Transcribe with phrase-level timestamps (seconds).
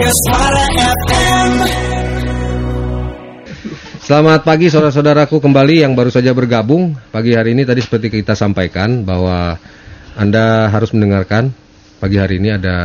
[0.00, 1.50] Suara FM.
[4.00, 9.04] Selamat pagi saudara-saudaraku kembali yang baru saja bergabung pagi hari ini tadi seperti kita sampaikan
[9.04, 9.60] bahwa
[10.16, 11.52] Anda harus mendengarkan
[12.00, 12.76] pagi hari ini ada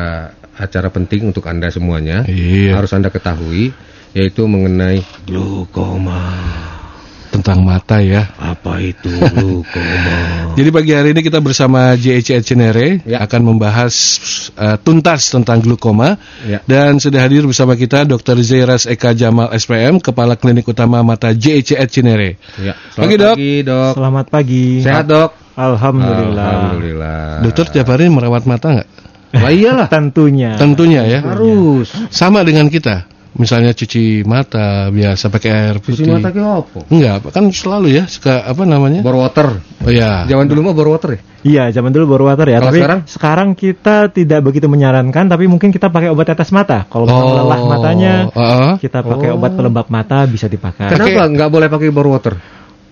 [0.59, 2.75] acara penting untuk Anda semuanya Iya.
[2.83, 3.71] harus Anda ketahui
[4.11, 6.19] yaitu mengenai glukoma.
[7.35, 8.31] Tentang mata ya.
[8.39, 10.55] Apa itu glukoma?
[10.55, 13.19] Jadi pagi hari ini kita bersama JEC Cinere Ya.
[13.21, 13.93] akan membahas
[14.55, 16.15] uh, tuntas tentang glukoma
[16.47, 16.63] Ya.
[16.63, 18.39] dan sudah hadir bersama kita Dr.
[18.39, 22.39] Zairas Eka Jamal SPM, Kepala Klinik Utama Mata JEC Cinere.
[22.55, 23.35] ya, Pagi, selamat Dok.
[23.35, 23.93] pagi dok.
[23.95, 24.65] Selamat pagi.
[24.79, 25.29] Sehat dok?
[25.55, 26.47] Alhamdulillah.
[26.47, 27.19] Alhamdulillah.
[27.41, 28.89] Dokter tiap hari merawat mata nggak?
[29.43, 29.87] Lah iyalah.
[29.91, 30.55] Tentunya.
[30.55, 31.19] Tentunya ya.
[31.19, 31.91] Harus.
[32.07, 33.03] Sama dengan kita.
[33.35, 36.07] Misalnya cuci mata biasa pakai air Cuci putih.
[36.07, 36.79] mata ke apa?
[36.87, 39.03] Enggak, kan selalu ya suka apa namanya?
[39.03, 39.59] Bor water.
[39.83, 40.23] Oh ya.
[40.23, 41.21] Zaman dulu mah bor water ya?
[41.45, 42.57] Iya, zaman dulu baru water ya.
[42.57, 42.99] Kalau tapi sekarang?
[43.05, 46.89] sekarang kita tidak begitu menyarankan, tapi mungkin kita pakai obat tetes mata.
[46.89, 48.71] Kalau Oh, lelah matanya, heeh.
[48.81, 49.37] kita pakai Oh.
[49.37, 50.89] obat pelembab mata bisa dipakai.
[50.89, 52.33] Kenapa nggak boleh pakai bor water?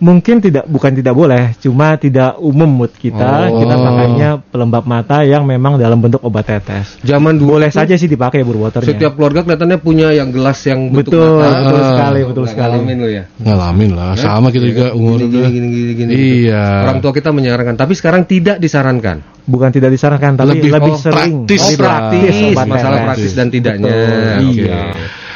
[0.04, 3.48] Mungkin tidak, bukan tidak boleh, cuma tidak umum mood kita.
[3.48, 3.64] Oh.
[3.64, 7.00] Kita pakainya pelembab mata yang memang dalam bentuk obat tetes.
[7.00, 8.84] Zaman dulu Boleh saja sih dipakai waternya.
[8.84, 11.56] Setiap keluarga kelihatannya punya yang gelas yang bentuk betul, mata.
[11.64, 11.88] betul Ah.
[11.88, 12.76] sekali, betul Nggak sekali.
[12.76, 13.24] ngalamin lo ya.
[13.40, 15.48] Ngalamin lah, sama kita juga umur gini, udah.
[15.48, 16.64] gini, gini, gini, Iya.
[16.68, 16.84] gitu.
[16.84, 19.18] Orang tua kita menyarankan, tapi sekarang tidak disarankan.
[19.44, 21.48] Bukan tidak disarankan, tapi Lebih- lebih, oh, sering.
[21.48, 23.88] praktis Oh, praktis, obat masalah praktis dan tidaknya.
[23.88, 24.64] Betul, Oke.
[24.68, 24.82] iya.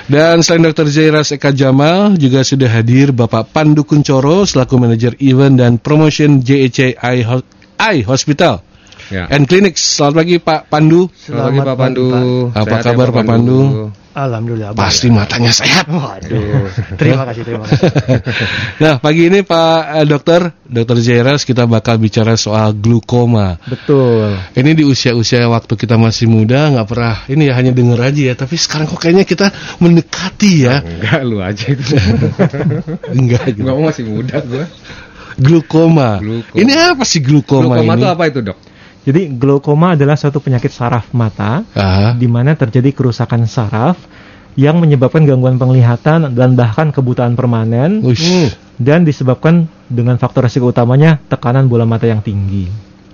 [0.07, 0.87] Dan selain Dr.
[0.87, 6.95] Zairas Eka Jamal juga sudah hadir Bapak Pandu Kuncoro selaku manajer event dan promotion JEC
[7.75, 8.63] Eye Hospital
[9.07, 9.23] Ya.
[9.31, 9.79] and Clinics.
[9.79, 11.07] Selamat pagi Pak Pandu.
[11.15, 12.07] Selamat pagi Pak Selamat Pandu.
[12.07, 12.23] Pak.
[12.59, 13.59] Apa Sehat ya, kabar, Pak Pandu?
[14.17, 14.73] Alhamdulillah.
[14.73, 14.81] baik.
[14.81, 15.85] Pasti matanya sehat.
[15.85, 16.65] Waduh.
[16.97, 17.85] terima kasih, terima kasih.
[18.83, 20.97] Nah pagi ini Pak eh, Dokter, Dr.
[20.97, 23.61] Zairas kita bakal bicara soal glukoma.
[23.69, 24.33] Betul.
[24.57, 28.35] Ini di usia-usia waktu kita masih muda nggak pernah ini ya hanya denger aja ya.
[28.35, 30.81] Tapi sekarang kok kayaknya kita mendekati ya.
[30.81, 31.93] Enggak lu aja itu.
[33.21, 33.69] Enggak gitu.
[33.69, 34.65] Enggak masih muda gua.
[35.37, 36.17] Glukoma.
[36.17, 36.57] Glukoma.
[36.57, 38.01] Ini apa sih glukoma, Glukoma ini?
[38.01, 38.57] itu apa itu, Dok?
[39.07, 41.63] Jadi glaukoma adalah suatu penyakit saraf mata
[42.19, 43.95] di mana terjadi kerusakan saraf
[44.59, 51.21] yang menyebabkan gangguan penglihatan dan bahkan kebutaan permanen ush, dan disebabkan dengan faktor resiko utamanya
[51.29, 52.67] tekanan bola mata yang tinggi.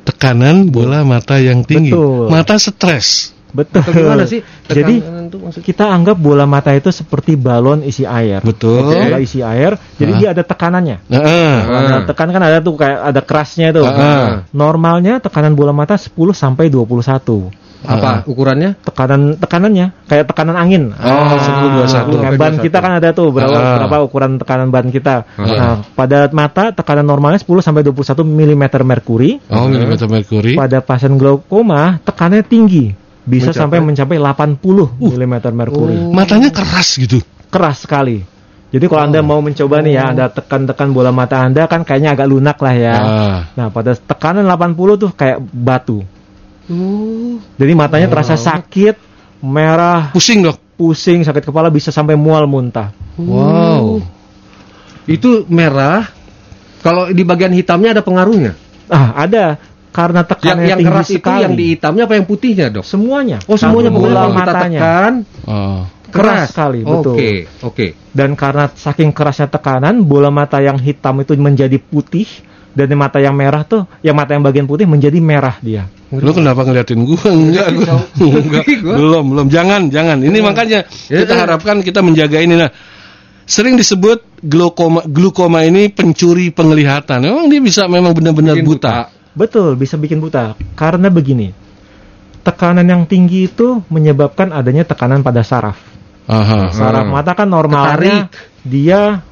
[0.03, 1.91] tekanan bola mata yang tinggi.
[1.91, 2.31] Betul.
[2.31, 3.31] Mata stres.
[3.53, 3.85] Betul.
[3.85, 4.41] Atau gimana sih?
[4.65, 4.95] Jadi
[5.33, 5.65] Itu maksudnya?
[5.65, 8.45] kita anggap bola mata itu seperti balon isi air.
[8.45, 8.85] Betul.
[8.85, 10.17] Bola isi air, jadi Ah.
[10.21, 11.09] dia ada tekanannya.
[11.09, 11.57] Nah, ah.
[11.65, 13.81] Nah, tekan kan ada tuh kayak ada kerasnya itu.
[13.81, 14.45] Ah.
[14.53, 17.49] Normalnya tekanan bola mata 10 sampai 21.
[17.83, 18.79] Apa ukurannya?
[18.79, 20.95] Tekanan tekanannya kayak tekanan angin.
[20.95, 22.15] Oh, 10, 21.
[22.21, 23.75] Kayak ban kita kan ada tuh berapa Ah.
[23.81, 25.25] berapa ukuran tekanan ban kita.
[25.35, 25.43] Ah.
[25.43, 29.41] Nah, pada mata tekanan normalnya 10 sampai 21 mm merkuri.
[29.51, 30.55] Oh, milimeter merkuri.
[30.55, 32.85] Pada pasien glaukoma tekanannya tinggi.
[33.23, 33.79] Bisa Mencapai?
[33.79, 35.95] sampai mencapai 80 mm merkuri.
[36.11, 37.23] Matanya keras gitu.
[37.47, 38.19] Keras sekali.
[38.73, 39.07] Jadi kalau Oh.
[39.07, 42.73] Anda mau mencoba nih ya, Anda tekan-tekan bola mata Anda kan kayaknya agak lunak lah
[42.73, 42.95] ya.
[42.97, 43.39] Ah.
[43.53, 46.01] Nah, pada tekanan 80 tuh kayak batu.
[47.59, 48.95] Jadi matanya terasa sakit,
[49.43, 50.57] merah, Pusing, Dok.
[50.73, 52.89] pusing, sakit kepala bisa sampai mual muntah.
[53.19, 54.01] Wow.
[55.05, 56.07] Itu merah.
[56.81, 58.57] Kalau di bagian hitamnya ada pengaruhnya.
[58.91, 59.55] Ah, ada
[59.93, 61.41] karena Yang tekanannya yang tinggi keras itu sekali.
[61.45, 62.83] yang di hitamnya apa yang putihnya, Dok?
[62.83, 63.37] semuanya.
[63.45, 64.79] Oh, semuanya bola kita matanya.
[64.81, 65.13] tekan
[65.45, 65.81] Oh.
[66.09, 67.17] Keras sekali, betul.
[67.17, 67.31] Oke,
[67.65, 67.85] oke.
[68.13, 72.29] Dan karena saking kerasnya tekanan, bola mata yang hitam itu menjadi putih
[72.69, 75.89] dan yang mata yang merah tuh, yang mata yang bagian putih menjadi merah dia.
[76.13, 77.17] Lu kenapa ngeliatin gua?
[77.33, 77.97] Enggak, gua.
[78.21, 78.65] Enggak.
[78.85, 79.47] Belum, belum.
[79.49, 80.21] Jangan, jangan.
[80.21, 81.39] Ini makanya Ya, kita ya.
[81.49, 82.61] harapkan kita menjaga ini.
[82.61, 82.69] Nah,
[83.49, 87.25] sering disebut glukoma glukoma ini pencuri penglihatan.
[87.25, 89.09] Memang dia bisa memang benar-benar Bikin buta.
[89.33, 90.53] Betul, bisa bikin buta.
[90.77, 91.49] Karena begini,
[92.43, 95.79] tekanan yang tinggi itu menyebabkan adanya tekanan pada saraf.
[96.29, 96.71] Aha.
[96.71, 97.13] Saraf Hmm.
[97.13, 98.29] mata kan normalnya
[98.63, 99.23] dia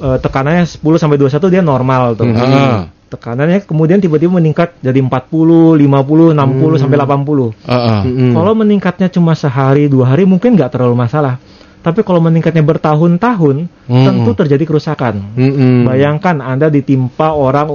[0.00, 2.24] eh, tekanannya 10 sampai 21 dia normal tuh.
[2.24, 2.88] Hmm.
[3.10, 6.82] Tekanannya kemudian tiba-tiba meningkat jadi 40, 50, 60 Hmm.
[6.86, 7.52] sampai 80.
[7.68, 8.00] Ah, ah.
[8.06, 8.32] Mm-mm.
[8.32, 11.36] Kalau meningkatnya cuma sehari dua hari mungkin nggak terlalu masalah.
[11.84, 14.04] Tapi kalau meningkatnya bertahun-tahun, Hmm.
[14.08, 15.36] tentu terjadi kerusakan.
[15.36, 15.84] Mm-mm.
[15.90, 17.68] Bayangkan Anda ditimpa orang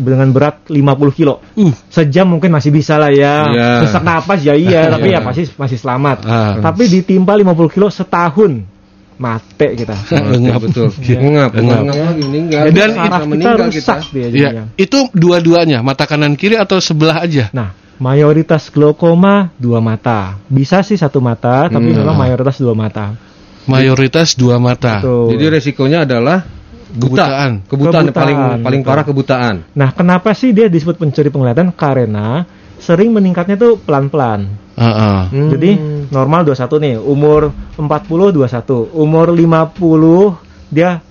[0.00, 1.44] dengan berat 50 kilo.
[1.54, 1.70] Uh.
[1.86, 3.46] Sejam mungkin masih bisa lah ya.
[3.52, 3.70] Iya.
[3.84, 5.20] Sesak napas ya iya, tapi Iya.
[5.20, 6.18] ya pasti masih selamat.
[6.24, 6.56] Ah.
[6.64, 8.52] Tapi ditimpa 50 kilo setahun,
[9.16, 9.96] mate kita.
[10.42, 10.88] Ngap, betul.
[11.04, 11.16] Iya.
[11.20, 11.80] Ngap, Engap.
[11.86, 12.62] ngap lagi meninggal.
[12.72, 17.52] Dan saraf kita meninggal rusak dia Ya, itu dua-duanya, mata kanan kiri atau sebelah aja?
[17.52, 20.40] Nah, mayoritas glaukoma dua mata.
[20.48, 22.00] Bisa sih satu mata, tapi Hmm.
[22.00, 23.12] memang mayoritas dua mata.
[23.68, 25.04] Mayoritas dua mata.
[25.04, 25.30] Tuh.
[25.30, 26.42] Jadi resikonya adalah
[26.90, 27.24] buta.
[27.26, 27.50] Kebutaan.
[27.66, 28.90] Kebutaan, paling Kebutaan, paling betul.
[28.90, 29.54] parah kebutaan.
[29.74, 31.70] Nah, kenapa sih dia disebut pencuri penglihatan?
[31.72, 32.42] Karena
[32.80, 34.48] sering meningkatnya tuh pelan-pelan.
[34.80, 35.18] Heeh.
[35.28, 35.50] Hmm.
[35.52, 35.70] Jadi
[36.08, 41.04] normal 21 nih, umur 40 21, umur 50 dia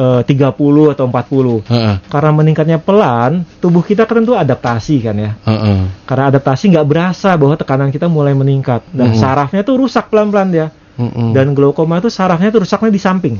[0.00, 1.60] eh, 30 atau 40.
[1.68, 1.94] Heeh.
[2.08, 5.36] Karena meningkatnya pelan, tubuh kita kan tentu adaptasi kan ya.
[5.44, 5.78] Heeh.
[6.08, 9.20] Karena adaptasi nggak berasa bahwa tekanan kita mulai meningkat dan Mhm.
[9.20, 10.66] sarafnya tuh rusak pelan-pelan dia.
[10.96, 11.36] Heeh.
[11.36, 13.36] Dan glaukoma itu sarafnya tuh rusaknya di samping.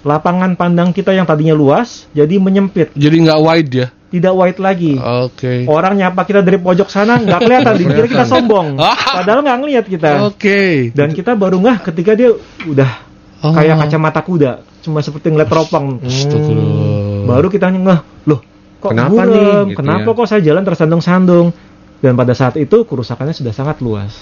[0.00, 3.88] Lapangan pandang kita yang tadinya luas jadi menyempit, Jadi nggak wide ya?
[4.10, 4.98] tidak wide lagi.
[4.98, 5.70] Oke.
[5.70, 8.74] Orang nyapa kita dari pojok sana nggak kelihatan, dikira kita sombong.
[8.74, 8.98] Ah.
[9.22, 10.10] Padahal nggak ngelihat kita.
[10.26, 10.90] Oke.
[10.90, 12.34] Dan kita baru ngeh ketika dia
[12.66, 13.08] udah
[13.40, 13.56] Oh.
[13.56, 14.52] kayak kacamata kuda,
[14.84, 15.96] cuma seperti ngeliat teropong.
[16.04, 17.24] Astagfirullah.
[17.24, 18.40] Baru kita ngeh, loh
[18.76, 19.32] kok Kenapa buram?
[19.32, 19.72] nih?
[19.72, 20.16] Gitu Kenapa ya.
[20.16, 21.46] kok saya jalan tersandung-sandung?
[22.00, 24.12] Dan pada saat itu kerusakannya sudah sangat luas.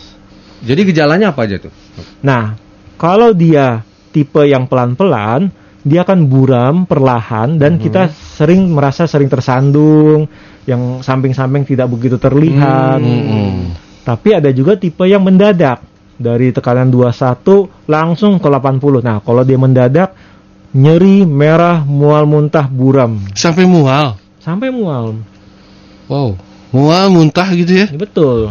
[0.62, 1.74] Jadi gejalanya apa aja tuh?
[2.22, 2.54] Nah,
[2.94, 5.50] kalau dia tipe yang pelan-pelan,
[5.88, 10.28] dia akan buram perlahan dan kita sering merasa sering tersandung,
[10.68, 13.00] yang samping-samping tidak begitu terlihat.
[13.00, 13.72] Mm-mm.
[14.04, 15.80] Tapi ada juga tipe yang mendadak.
[16.18, 19.06] Dari tekanan 21 langsung ke 80.
[19.06, 20.18] Nah, kalau dia mendadak
[20.74, 24.18] nyeri, merah, mual muntah, buram, Sampai mual.
[24.42, 25.22] sampai mual.
[26.10, 26.34] Wow.
[26.74, 27.86] Mual muntah gitu ya?
[27.94, 28.50] Betul.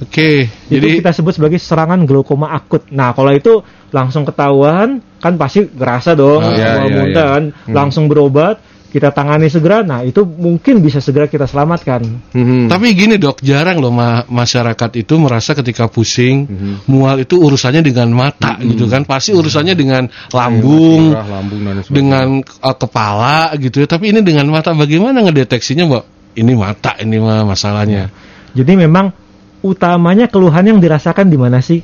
[0.00, 0.48] Oke.
[0.48, 2.88] Itu Jadi kita sebut sebagai serangan glaukoma akut.
[2.90, 3.60] Nah, kalau itu
[3.92, 7.32] langsung ketahuan, kan pasti gerasa dong, Ah, iya, iya, muntah iya.
[7.32, 7.42] kan,
[7.72, 8.60] langsung berobat,
[8.92, 9.82] kita tangani segera.
[9.82, 12.04] Nah, itu mungkin bisa segera kita selamatkan.
[12.30, 12.68] Mhm.
[12.68, 16.74] Tapi gini dok, jarang loh ma- masyarakat itu merasa ketika pusing, Mhm.
[16.86, 19.02] mual itu urusannya dengan mata gitu kan.
[19.02, 21.96] Pasti urusannya dengan lambung, Merah, lambung dan sebagainya.
[21.96, 22.26] dengan
[22.62, 23.88] uh, kepala gitu ya.
[23.88, 26.04] Tapi ini dengan mata bagaimana ngedeteksinya, Mbak?
[26.38, 28.12] Ini mata ini mah masalahnya.
[28.54, 29.10] Jadi memang
[29.58, 31.82] utamanya keluhan yang dirasakan di mana sih?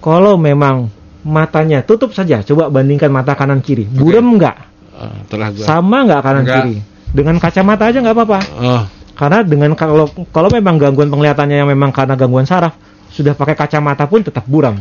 [0.00, 0.88] Kalau memang
[1.22, 4.56] matanya tutup saja, coba bandingkan mata kanan kiri, buram nggak?
[4.92, 5.64] Uh, telah gua.
[5.64, 6.56] Sama nggak kanan Nggak.
[6.60, 6.74] kiri?
[7.10, 8.38] Dengan kacamata aja nggak apa-apa.
[8.56, 8.82] Oh,
[9.16, 12.72] Karena dengan kalau kalau memang gangguan penglihatannya yang memang karena gangguan saraf,
[13.08, 14.76] sudah pakai kacamata pun tetap buram.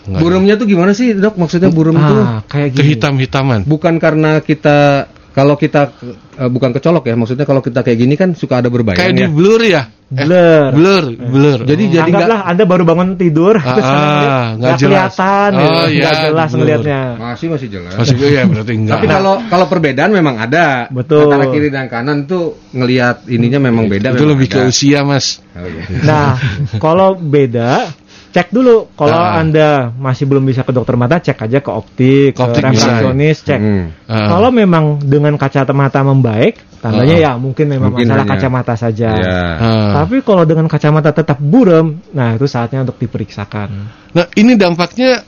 [0.00, 0.18] nggak.
[0.18, 1.36] Burumnya tuh gimana sih dok?
[1.36, 2.80] Maksudnya burum tuh Ah, kayak gini.
[2.96, 3.68] kehitam-hitaman.
[3.68, 5.94] bukan karena kita kalau kita
[6.36, 9.22] eh, bukan kecolok ya, maksudnya kalau kita kayak gini kan suka ada berbayang Kayak di
[9.22, 9.28] ya.
[9.30, 9.82] blur ya?
[10.10, 10.74] Eh, Blur.
[10.74, 11.58] blur, blur.
[11.62, 14.82] Jadi jadi nggak Anda baru bangun tidur, Ah, terus ah, nggak nggak jelas.
[15.14, 15.70] kelihatan, Oh, gitu.
[15.70, 16.58] iya, nggak jelas blur.
[16.58, 17.00] ngelihatnya.
[17.14, 17.92] masih masih jelas.
[17.94, 18.94] Masih ya berarti enggak.
[18.98, 20.90] Tapi kalau kalau perbedaan memang ada.
[20.90, 21.30] Betul.
[21.30, 24.10] Antara kiri dan kanan tuh ngelihat ininya memang beda.
[24.10, 24.66] itu memang lebih ke ada.
[24.66, 25.38] usia, Mas.
[25.54, 25.82] Oh, iya.
[26.02, 26.28] Nah,
[26.82, 27.94] kalau beda,
[28.30, 28.90] cek dulu.
[28.94, 29.38] Kalau Ah.
[29.38, 33.36] Anda masih belum bisa ke dokter mata, cek aja ke optik, Ke optik ke refraksionis,
[33.42, 33.60] cek.
[33.60, 33.84] Hmm.
[34.06, 34.30] Ah.
[34.30, 37.24] Kalau memang dengan kacamata membaik, tandanya Ah.
[37.26, 39.10] ya mungkin memang Mungkin masalah hanya- kacamata saja.
[39.12, 39.42] Ya.
[39.58, 39.90] Ah.
[40.02, 43.68] Tapi kalau dengan kacamata tetap buram, nah itu saatnya untuk diperiksakan.
[44.10, 45.22] Nah, ini dampaknya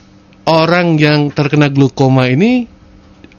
[0.46, 2.66] orang yang terkena glaukoma ini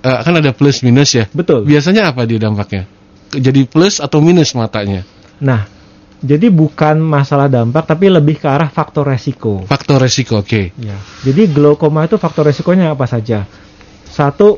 [0.03, 1.31] eh, kan ada plus minus ya.
[1.31, 1.63] Betul.
[1.63, 2.83] Biasanya apa dia dampaknya?
[3.31, 5.07] Jadi plus atau minus matanya?
[5.39, 5.63] Nah,
[6.23, 9.67] jadi bukan masalah dampak, tapi lebih ke arah faktor resiko.
[9.67, 10.71] Faktor resiko, oke.
[10.79, 10.95] Ya.
[11.27, 13.43] Jadi glaukoma itu faktor resikonya apa saja?
[14.07, 14.55] Satu,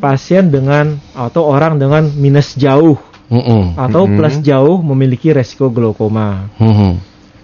[0.00, 2.96] pasien dengan atau orang dengan minus jauh
[3.28, 3.76] Mm-mm.
[3.76, 4.14] atau Mhm.
[4.16, 6.48] plus jauh memiliki resiko glaukoma.
[6.56, 6.96] Mhm.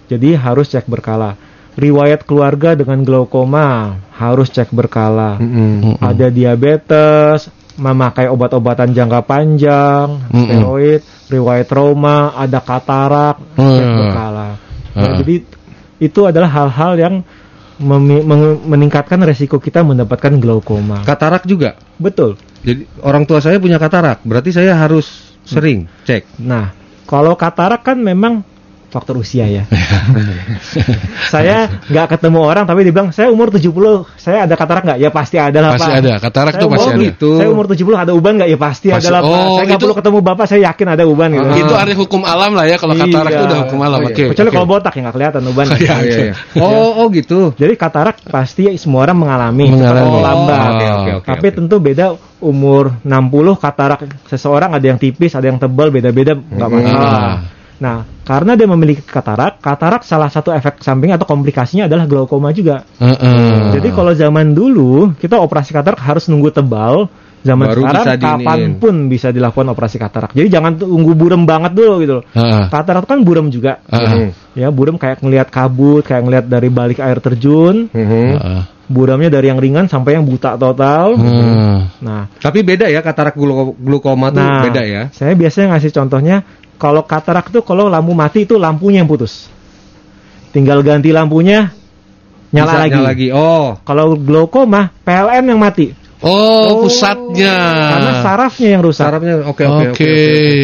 [0.09, 1.37] Jadi harus cek berkala.
[1.73, 5.37] Riwayat keluarga dengan glaukoma harus cek berkala.
[5.41, 5.97] Mm-mm.
[5.97, 5.97] Mm-mm.
[6.01, 10.45] Ada diabetes, memakai obat-obatan jangka panjang, Mm-mm.
[10.45, 13.97] steroid, riwayat trauma, ada katarak, Hmm.
[13.97, 14.49] berkala.
[14.93, 15.17] Nah, Ah.
[15.17, 15.35] Jadi
[15.97, 17.15] itu adalah hal-hal yang
[18.63, 21.01] meningkatkan resiko kita mendapatkan glaukoma.
[21.01, 21.75] Katarak juga.
[21.97, 22.37] Betul.
[22.61, 26.39] Jadi orang tua saya punya katarak, berarti saya harus sering cek.
[26.39, 26.71] Nah,
[27.09, 28.45] kalau katarak kan memang
[28.93, 29.63] faktor usia ya.
[31.33, 33.73] saya nggak ketemu orang tapi dibilang saya umur 70,
[34.15, 34.99] saya ada katarak nggak?
[34.99, 35.99] Ya pasti ada lah Pasti Pak.
[35.99, 36.13] ada.
[36.21, 37.01] Katarak Saya tuh pasti ada.
[37.01, 37.29] gitu.
[37.35, 38.49] Saya umur 70 ada uban nggak?
[38.49, 39.01] Ya pasti, Pasti.
[39.01, 39.33] ada lah Pak.
[39.33, 41.49] Oh, saya nggak itu- perlu ketemu Bapak, saya yakin ada uban gitu.
[41.49, 41.57] Ah.
[41.57, 43.35] Itu ada hukum alam lah ya kalau katarak Iya.
[43.35, 43.97] itu udah hukum alam.
[43.97, 44.13] Oh, iya.
[44.13, 44.23] Oke.
[44.29, 45.65] Kecuali kalau botak ya nggak kelihatan uban.
[45.65, 45.89] Oh, iya.
[45.89, 46.33] Oh, iya, iya.
[46.61, 47.39] oh, oh gitu.
[47.55, 50.05] Jadi katarak pasti semua orang mengalami, Mengalami.
[50.05, 50.59] atau lambat.
[50.59, 52.05] Oh, oke, oke, oke, Tapi tentu beda
[52.39, 56.77] umur 60 katarak seseorang ada yang tipis, ada yang tebal, beda-beda nggak Hmm.
[56.77, 57.09] masalah.
[57.09, 57.35] Ah.
[57.81, 62.85] Nah, karena dia memiliki katarak, katarak salah satu efek samping atau komplikasinya adalah glaukoma juga.
[63.01, 63.73] Heeh.
[63.79, 67.09] Jadi kalau zaman dulu kita operasi katarak harus nunggu tebal,
[67.43, 70.31] zaman Baru sekarang bisa kapan pun bisa dilakukan operasi katarak.
[70.31, 72.25] Jadi jangan tunggu buram banget dulu gitu loh.
[72.31, 72.63] Heeh.
[72.71, 73.83] Katarak kan buram juga.
[73.91, 74.31] Heeh.
[74.55, 77.91] Ya, buram kayak ngelihat kabut, kayak ngelihat dari balik air terjun.
[77.91, 78.27] Mhm.
[78.39, 78.61] Heeh.
[78.83, 81.15] Buramnya dari yang ringan sampai yang buta total.
[81.19, 81.77] Heeh.
[82.03, 85.03] Nah, Tapi beda ya katarak glu- glukoma tuh nah, beda ya.
[85.11, 86.43] Saya biasanya ngasih contohnya
[86.75, 89.47] kalau katarak tuh kalau lampu mati itu lampunya yang putus.
[90.51, 91.73] Tinggal ganti lampunya
[92.53, 92.91] nyala Bisa lagi.
[92.93, 93.27] nyala lagi.
[93.33, 93.67] Oh.
[93.81, 95.89] Kalau glaukoma PLN yang mati.
[96.23, 97.55] Oh, pusatnya.
[97.91, 99.03] Karena sarafnya yang rusak.
[99.03, 99.91] Sarafnya oke oke oke.
[99.91, 100.13] Oke,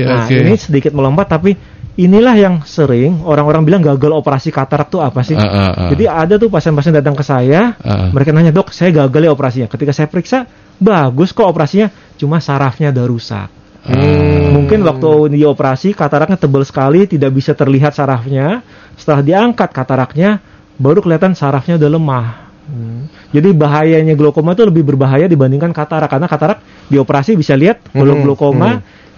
[0.07, 0.35] Nah, oke.
[0.39, 1.51] ini sedikit melompat tapi
[1.99, 5.35] inilah yang sering orang-orang bilang gagal operasi katarak tuh apa sih?
[5.35, 5.89] Ah, ah, ah.
[5.91, 8.07] Jadi ada tuh pasien-pasien datang ke saya, Ah.
[8.07, 9.67] mereka nanya dok, saya gagal ya operasinya.
[9.67, 10.47] Ketika saya periksa,
[10.79, 13.49] bagus kok operasinya, cuma sarafnya udah rusak.
[13.89, 14.53] Hmm.
[14.53, 18.61] Mungkin waktu dioperasi kataraknya tebal sekali, tidak bisa terlihat sarafnya.
[18.93, 20.39] Setelah diangkat kataraknya,
[20.77, 22.27] baru kelihatan sarafnya udah lemah.
[22.69, 23.09] Hmm.
[23.33, 28.23] Jadi bahayanya glaukoma itu lebih berbahaya dibandingkan katarak karena katarak dioperasi bisa lihat, kalau Hmm,
[28.25, 28.69] glaukoma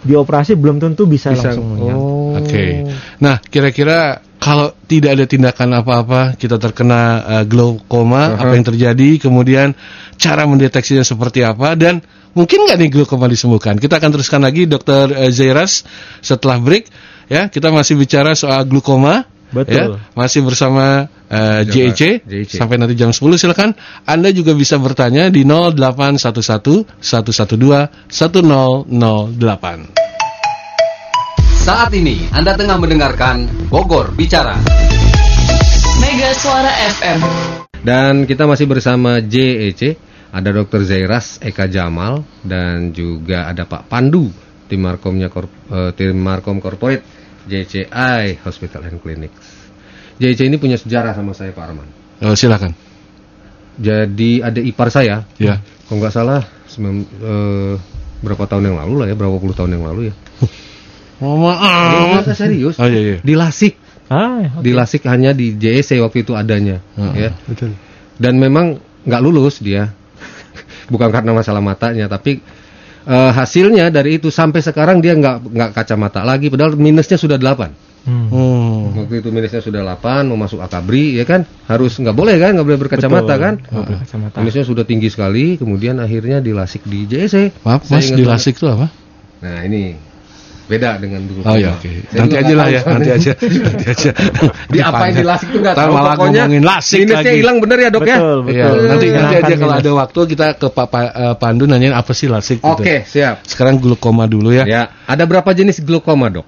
[0.01, 1.51] dioperasi belum tentu bisa, Bisa.
[1.51, 1.97] langsung melihat.
[1.99, 2.33] Oh.
[2.39, 2.89] Oke.
[3.21, 9.77] Nah, kira-kira kalau tidak ada tindakan apa-apa, kita terkena uh, glaukoma, apa yang terjadi, kemudian
[10.17, 12.01] cara mendeteksinya seperti apa, dan
[12.33, 13.77] mungkin nggak nih glaukoma disembuhkan?
[13.77, 15.85] Kita akan teruskan lagi, Dokter uh, Zairas,
[16.25, 16.89] setelah break.
[17.29, 19.29] Ya, kita masih bicara soal glaukoma.
[19.53, 19.77] Betul.
[19.77, 19.85] Ya,
[20.17, 22.55] masih bersama uh, JEC JEC.
[22.55, 23.75] sampai nanti jam 10 silakan.
[24.07, 30.10] Anda juga bisa bertanya di 0811 112 1008.
[31.61, 34.57] Saat ini Anda tengah mendengarkan Bogor Bicara.
[36.01, 37.19] Mega Suara FM.
[37.81, 39.97] Dan kita masih bersama JEC,
[40.29, 40.81] ada Dr.
[40.85, 44.29] Zairas Eka Jamal dan juga ada Pak Pandu
[44.65, 47.03] tim Markomnya Korp- eh, tim Markom Corporate
[47.45, 49.45] JCI Hospital and Clinics.
[50.17, 51.89] JEC ini punya sejarah sama saya Pak Arman.
[52.21, 52.73] Oh, silakan.
[53.81, 55.57] Jadi ada ipar saya, Ya.
[55.89, 57.73] kalau nggak salah sembilan- eh,
[58.21, 60.15] berapa tahun yang lalu lah ya, berapa puluh tahun yang lalu ya.
[61.21, 62.25] Oh, maaf.
[62.25, 62.75] Nggak, serius.
[62.75, 63.17] Oh iya iya.
[63.21, 63.77] Di Lasik,
[64.09, 64.59] Ah, oke.
[64.59, 67.13] di Lasik hanya di JEC waktu itu adanya, Heeh.
[67.15, 67.31] ya.
[67.45, 67.71] betul.
[68.17, 69.89] dan memang nggak lulus dia
[70.91, 72.37] bukan karena masalah matanya tapi
[73.03, 77.89] eh, hasilnya dari itu sampai sekarang dia nggak nggak kacamata lagi padahal minusnya sudah 8
[78.01, 78.25] Hmm.
[78.27, 78.97] Hmm.
[78.97, 82.65] waktu itu minusnya sudah 8 mau masuk akabri ya kan harus nggak boleh kan nggak
[82.67, 83.37] boleh berkacamata Betul.
[83.39, 84.35] kan Nggak boleh kacamata.
[84.37, 88.33] minusnya sudah tinggi sekali kemudian akhirnya dilasik di JEC Maaf, Saya Mas, ingat di banget.
[88.35, 88.87] Lasik itu apa?
[89.39, 89.81] nah ini
[90.71, 91.91] beda dengan dulu Oh ya, oke.
[92.09, 93.31] Nanti aja lah ya, nanti aja.
[93.35, 94.09] Nanti aja.
[94.65, 97.77] di apa yang di lasik itu nggak tahu malah pokoknya ngomongin lasik minusnya hilang bener
[97.77, 98.55] ya dok ya Betul, betul.
[98.55, 99.83] Iya, nanti nanti aja kalau minus.
[99.83, 102.71] ada waktu kita ke Pak Pa- eh, Pandu nanyain apa sih lasik gitu.
[102.71, 104.63] oke siap Sekarang glaukoma dulu ya.
[104.63, 106.47] ya ada berapa jenis glaukoma dok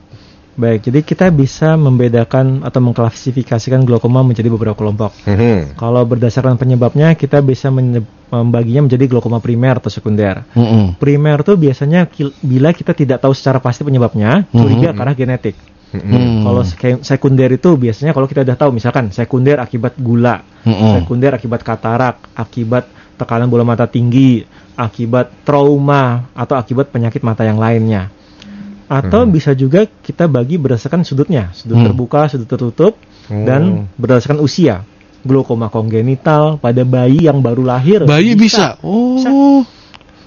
[0.54, 5.10] Baik, jadi kita bisa membedakan atau mengklasifikasikan glaukoma menjadi beberapa kelompok.
[5.26, 5.74] Mhm.
[5.74, 10.46] Kalau berdasarkan penyebabnya, kita bisa membaginya menjadi glaukoma primer atau sekunder.
[10.54, 11.02] Mm-mm.
[11.02, 12.06] Primer tuh biasanya
[12.46, 15.58] bila kita tidak tahu secara pasti penyebabnya, curiga karena genetik.
[15.94, 16.42] Hmm.
[16.42, 21.02] Kalau sek- sekunder itu biasanya kalau kita udah tahu, misalkan sekunder akibat gula, Mm-mm.
[21.02, 24.42] sekunder akibat katarak, akibat tekanan bola mata tinggi,
[24.74, 28.10] akibat trauma atau akibat penyakit mata yang lainnya.
[28.92, 31.88] Atau bisa juga kita bagi berdasarkan sudutnya, sudut Hmm.
[31.92, 32.94] terbuka, sudut tertutup,
[33.32, 33.44] Oh.
[33.48, 34.84] dan berdasarkan usia.
[35.24, 38.04] Glaukoma kongenital pada bayi yang baru lahir.
[38.04, 38.76] Bayi bisa.
[38.84, 39.64] Oh.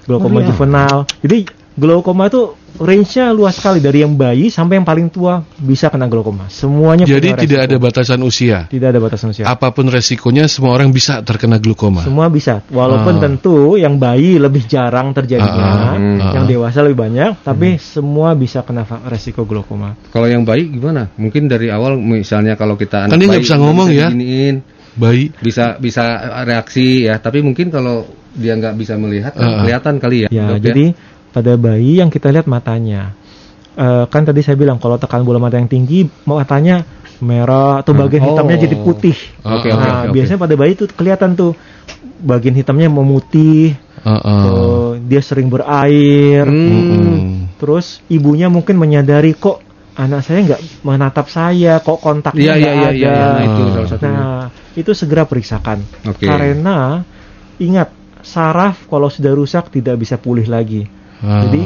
[0.09, 0.49] Glaukoma Oh, iya.
[0.49, 0.97] juvenal.
[1.21, 1.39] Jadi
[1.77, 6.47] glaukoma itu range-nya luas sekali dari yang bayi sampai yang paling tua bisa kena glaukoma.
[6.47, 7.67] Semuanya Jadi punya tidak resiko.
[7.67, 8.59] ada batasan usia.
[8.67, 9.45] tidak ada batasan usia.
[9.45, 12.01] Apa pun resikonya semua orang bisa terkena glaukoma.
[12.01, 13.23] Semua bisa, walaupun Ah.
[13.23, 16.49] tentu yang bayi lebih jarang terjadinya, Ah, ah, yang ah.
[16.49, 19.97] dewasa lebih banyak, tapi semua bisa kena resiko glaukoma.
[20.09, 21.09] Kalau yang baik gimana?
[21.17, 24.09] Mungkin dari awal misalnya kalau kita Kan dia nggak bayi, bisa ngomong ya.
[24.09, 24.57] diginiin,
[24.95, 25.29] Bayi.
[25.37, 26.05] bisa bisa
[26.43, 27.17] reaksi ya.
[27.17, 29.57] Tapi mungkin kalau dia nggak bisa melihat kan Ah.
[29.65, 30.29] kelihatan kali ya.
[30.29, 30.85] Ya, dok, jadi
[31.37, 33.13] pada bayi yang kita lihat matanya,
[33.77, 36.81] Eh, kan tadi saya bilang kalau tekan bola mata yang tinggi, matanya
[37.21, 38.33] merah atau bagian Oh.
[38.33, 39.13] hitamnya jadi putih.
[39.45, 40.13] Oke, oke, Nah, oke, oke.
[40.17, 41.53] biasanya pada bayi itu kelihatan tuh
[42.25, 44.17] bagian hitamnya memutih, Uh-uh.
[44.17, 47.53] eh, dia sering berair, Hmm.
[47.61, 49.61] Terus ibunya mungkin menyadari kok
[49.93, 52.97] anak saya nggak menatap saya, kok kontaknya Iya iya nggak iya ada.
[52.97, 53.73] iya nah, itu Ah.
[53.77, 54.17] salah satunya.
[54.17, 55.79] Nah, itu segera periksakan.
[56.09, 56.25] Oke.
[56.25, 57.05] Karena
[57.57, 57.93] ingat,
[58.25, 60.96] saraf kalau sudah rusak tidak bisa pulih lagi.
[61.25, 61.49] Ah.
[61.49, 61.63] Jadi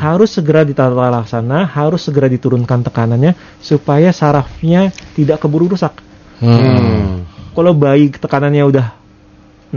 [0.00, 6.00] harus segera ditata laksana, harus segera diturunkan tekanannya supaya sarafnya tidak keburu rusak.
[6.40, 7.24] Hmm.
[7.52, 8.86] Kalau bayi tekanannya udah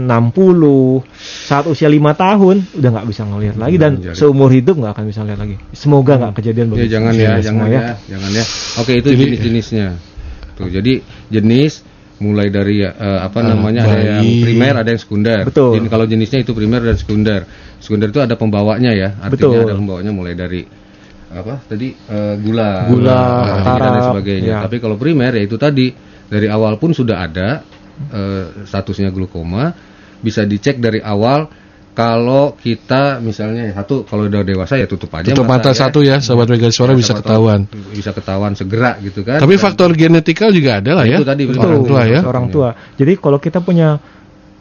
[0.00, 4.92] 60 saat usia lima tahun udah nggak bisa ngelihat lagi dan Jadi- seumur hidup nggak
[4.96, 5.56] akan bisa lihat lagi.
[5.74, 6.92] Semoga nggak kejadian Ya begitu.
[6.94, 7.80] jangan ya, jangan ya.
[8.08, 8.44] jangan ya.
[8.80, 9.86] Oke, itu Jadi- jenis-jenisnya.
[10.56, 11.00] Tuh, jadi
[11.32, 11.82] jenis
[12.20, 15.48] mulai dari eh, apa Ah, namanya ada yang primer, ada yang sekunder.
[15.48, 15.80] Betul.
[15.80, 17.48] Jadi kalau jenisnya itu primer dan sekunder.
[17.80, 19.16] Sekunder itu ada pembawanya ya.
[19.18, 19.66] Artinya Betul.
[19.66, 20.62] ada pembawanya mulai dari
[21.30, 24.50] apa tadi eh, gula, Gula, darah tinggi dan lain sebagainya.
[24.52, 24.58] ya.
[24.66, 25.86] Tapi kalau primer ya itu tadi
[26.28, 27.48] dari awal pun sudah ada
[28.12, 29.72] eh, statusnya glukoma,
[30.20, 31.48] bisa dicek dari awal.
[31.90, 35.76] Kalau kita misalnya satu kalau udah dewasa ya tutup aja Tutup mata ya.
[35.76, 37.66] satu ya, sahabat Mega Suara Ya, bisa ketahuan.
[37.90, 41.18] bisa ketahuan segera gitu kan Tapi Dan- faktor genetikal juga ada lah ya.
[41.18, 41.60] Itu tadi, betul.
[41.60, 42.20] orang tua ya.
[42.22, 42.68] orang tua.
[42.94, 43.98] Jadi kalau kita punya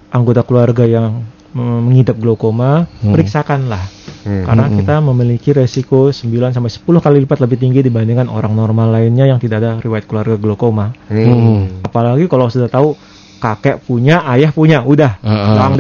[0.10, 1.22] anggota keluarga yang
[1.52, 3.10] mengidap glaukoma, Hmm.
[3.12, 3.84] periksakanlah.
[4.20, 4.46] Hmm.
[4.46, 9.26] Karena kita memiliki resiko 9 sampai 10 kali lipat lebih tinggi dibandingkan orang normal lainnya
[9.26, 10.94] yang tidak ada riwayat keluarga glaukoma.
[11.08, 11.82] Hmm.
[11.82, 12.94] Apalagi kalau sudah tahu
[13.38, 15.54] kakek punya, ayah punya, udah, Ah, ah.
[15.56, 15.76] doang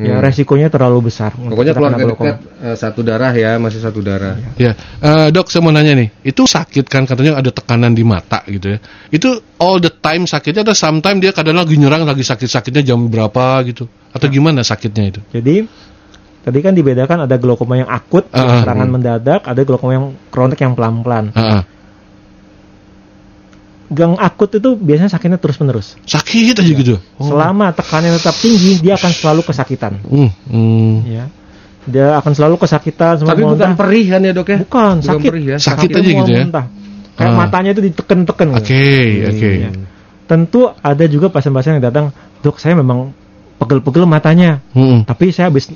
[0.00, 0.08] deh.
[0.08, 0.24] Ya Hmm.
[0.24, 1.36] resikonya terlalu besar.
[1.36, 4.40] Pokoknya keluarga dekat eh, satu darah ya, masih satu darah.
[4.56, 8.40] Ya, Eh, dok, saya mau nanya nih, itu sakit kan katanya ada tekanan di mata
[8.48, 8.78] gitu ya?
[9.12, 13.60] Itu all the time sakitnya atau sometimes dia kadang lagi nyerang lagi sakit-sakitnya jam berapa
[13.68, 13.84] gitu?
[14.16, 15.20] Atau gimana sakitnya itu?
[15.30, 15.68] Jadi
[16.40, 18.64] tadi kan dibedakan ada glaukoma yang akut, ah.
[18.64, 21.36] serangan mendadak, ada glaukoma yang kronik yang pelan-pelan.
[21.36, 21.62] Ah, ah.
[23.90, 25.98] Gang akut itu biasanya sakitnya terus-menerus.
[26.04, 26.94] sakit aja gitu?
[27.18, 27.26] Oh.
[27.26, 29.98] Selama tekanannya tetap tinggi, dia akan selalu kesakitan.
[30.00, 30.94] Hmm, hmm.
[31.04, 31.24] Ya.
[31.84, 33.74] Dia akan selalu kesakitan Tapi bukan muntah.
[33.74, 34.58] perih kan ya dok ya?
[34.62, 35.26] Bukan, Bukan sakit.
[35.26, 35.56] perih ya?
[35.58, 36.42] Sakit Sakitnya aja gitu ya?
[36.46, 36.66] muntah.
[37.10, 37.36] Kayak Ah.
[37.36, 38.48] matanya itu diteken-teken.
[38.54, 39.28] Oke, gitu.
[39.28, 39.50] oke.
[39.58, 39.70] Ya.
[40.24, 42.06] Tentu ada juga pasien-pasien yang datang,
[42.38, 43.10] dok saya memang
[43.58, 45.02] pegel-pegel matanya, Hmm.
[45.02, 45.66] tapi saya habis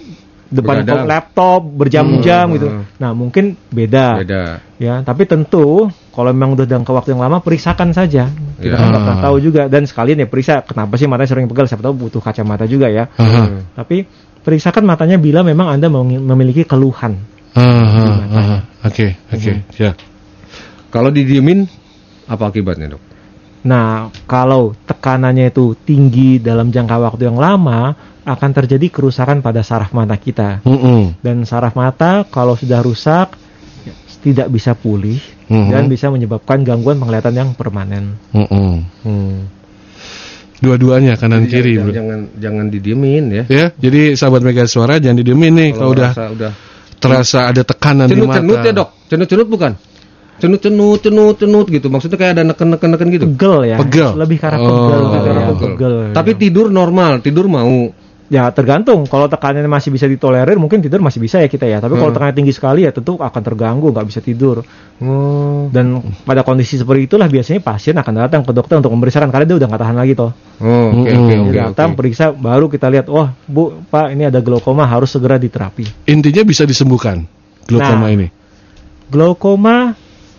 [0.54, 2.54] depan laptop berjam-jam Hmm.
[2.54, 2.66] gitu.
[2.98, 4.42] Nah mungkin beda, Beda.
[4.78, 5.02] ya.
[5.02, 8.30] Tapi tentu kalau memang udah jangka waktu yang lama periksakan saja.
[8.54, 8.78] Kita Ya.
[8.78, 9.24] kan pernah Ah.
[9.26, 11.66] tahu juga dan sekalian ya periksa kenapa sih matanya sering pegel.
[11.66, 13.10] Siapa tahu butuh kacamata juga ya.
[13.18, 13.74] Aha.
[13.74, 14.06] Tapi
[14.40, 17.18] periksakan matanya bila memang anda mem- memiliki keluhan.
[18.84, 19.92] Oke, oke, ya.
[20.92, 21.64] Kalau didiemin
[22.28, 23.02] apa akibatnya dok?
[23.64, 29.92] Nah, kalau tekanannya itu tinggi dalam jangka waktu yang lama, akan terjadi kerusakan pada saraf
[29.92, 30.60] mata kita.
[30.60, 33.36] Hmm, Dan saraf mata kalau sudah rusak
[33.82, 35.68] ya, tidak bisa pulih Mhm.
[35.68, 38.16] dan bisa menyebabkan gangguan penglihatan yang permanen.
[38.30, 38.76] hmm, hmm.
[39.04, 39.36] Hmm.
[40.56, 41.76] Dua-duanya kanan kiri.
[41.76, 41.92] jangan, bro.
[41.92, 43.44] jangan jangan didiemin ya.
[43.46, 46.52] Ya, jadi sahabat Mega Suara jangan didiemin nih kalau udah merasa udah
[46.96, 48.40] terasa ada tekanan di mata.
[48.40, 49.72] cenut-cenut ya dok, cenut-cenut bukan?
[50.34, 51.86] Cenut-cenut, cenut-cenut gitu.
[51.86, 53.24] Maksudnya kayak ada neken-neken-neken gitu.
[53.30, 53.76] Pegel ya.
[53.78, 54.10] Pegel.
[54.16, 55.54] Lebih ke arah Oh, pegel, lebih ke arah iya.
[55.54, 55.94] pegel.
[56.10, 57.92] Tapi tidur normal, tidur mau.
[58.34, 59.06] Ya tergantung.
[59.06, 61.78] Kalau tekanannya masih bisa ditolerir, mungkin tidur masih bisa ya kita ya.
[61.78, 62.16] Tapi kalau Hmm.
[62.18, 64.66] tekanannya tinggi sekali ya tentu akan terganggu, nggak bisa tidur.
[64.98, 69.46] Oh, Dan pada kondisi seperti itulah biasanya pasien akan datang ke dokter untuk memeriksakan karena
[69.46, 70.30] dia udah nggak tahan lagi toh.
[70.56, 71.18] oh oke Mm-mm.
[71.18, 71.70] oke Dia oke.
[71.70, 71.96] datang oke.
[71.96, 76.06] periksa baru kita lihat, wah bu pak ini ada glaukoma harus segera diterapi.
[76.06, 77.22] Intinya bisa disembuhkan
[77.64, 78.10] glaukoma Nah.
[78.10, 78.26] ini.
[79.04, 79.94] Glaukoma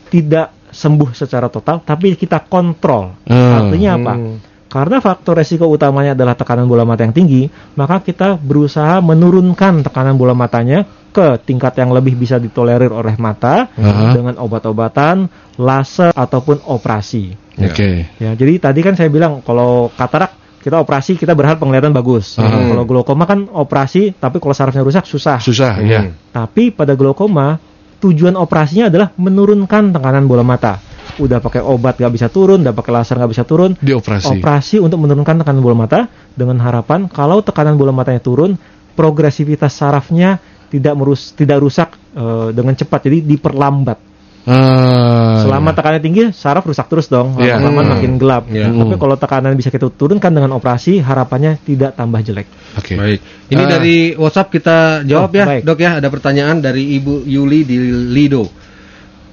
[0.08, 3.16] tidak sembuh secara total, tapi kita kontrol.
[3.24, 3.64] Ah.
[3.64, 4.14] Artinya apa?
[4.14, 4.38] Hmm.
[4.76, 7.48] Karena faktor resiko utamanya adalah tekanan bola mata yang tinggi,
[7.80, 10.84] maka kita berusaha menurunkan tekanan bola matanya
[11.16, 14.12] ke tingkat yang lebih bisa ditolerir oleh mata Aha.
[14.12, 17.32] dengan obat-obatan, laser ataupun operasi.
[17.56, 17.72] Ya.
[17.72, 17.90] Oke.
[18.20, 22.36] Ya, jadi tadi kan saya bilang kalau katarak kita operasi kita berharap penglihatan bagus.
[22.36, 22.76] Hmm.
[22.76, 25.40] Kalau glaukoma kan operasi, tapi kalau sarafnya rusak susah.
[25.40, 25.88] Susah Hmm.
[25.88, 26.02] ya.
[26.36, 27.64] Tapi pada glaukoma
[28.04, 30.84] tujuan operasinya adalah menurunkan tekanan bola mata.
[31.16, 33.72] Udah pakai obat nggak bisa turun, udah pakai laser nggak bisa turun.
[33.80, 34.40] Dioperasi.
[34.40, 38.60] Operasi untuk menurunkan tekanan bola mata dengan harapan kalau tekanan bola matanya turun,
[38.94, 44.00] progresivitas sarafnya tidak merus tidak rusak eh, dengan cepat, jadi diperlambat.
[44.46, 45.76] Ah, Selama ya.
[45.82, 47.58] tekanannya tinggi, saraf rusak terus dong, Iya.
[47.58, 47.92] lama-lama Hmm.
[47.98, 48.44] makin gelap.
[48.46, 48.70] Iya.
[48.70, 49.02] Tapi Hmm.
[49.02, 52.46] kalau tekanan bisa kita turunkan dengan operasi, harapannya tidak tambah jelek.
[52.78, 52.94] Oke.
[52.94, 53.20] Baik.
[53.50, 53.70] Ini Ah.
[53.74, 55.62] dari WhatsApp kita jawab Oh, ya, baik.
[55.66, 55.92] Dok ya.
[55.98, 57.78] Ada pertanyaan dari Ibu Yuli di
[58.14, 58.46] Lido.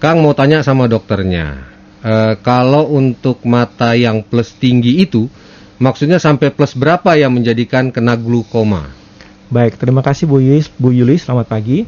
[0.00, 1.71] Kang mau tanya sama dokternya.
[2.02, 5.30] Eh, kalau untuk mata yang plus tinggi itu,
[5.78, 8.90] maksudnya sampai plus berapa yang menjadikan kena glukoma?
[9.46, 11.86] Baik, terima kasih Bu Yuli, Bu Yuli selamat pagi.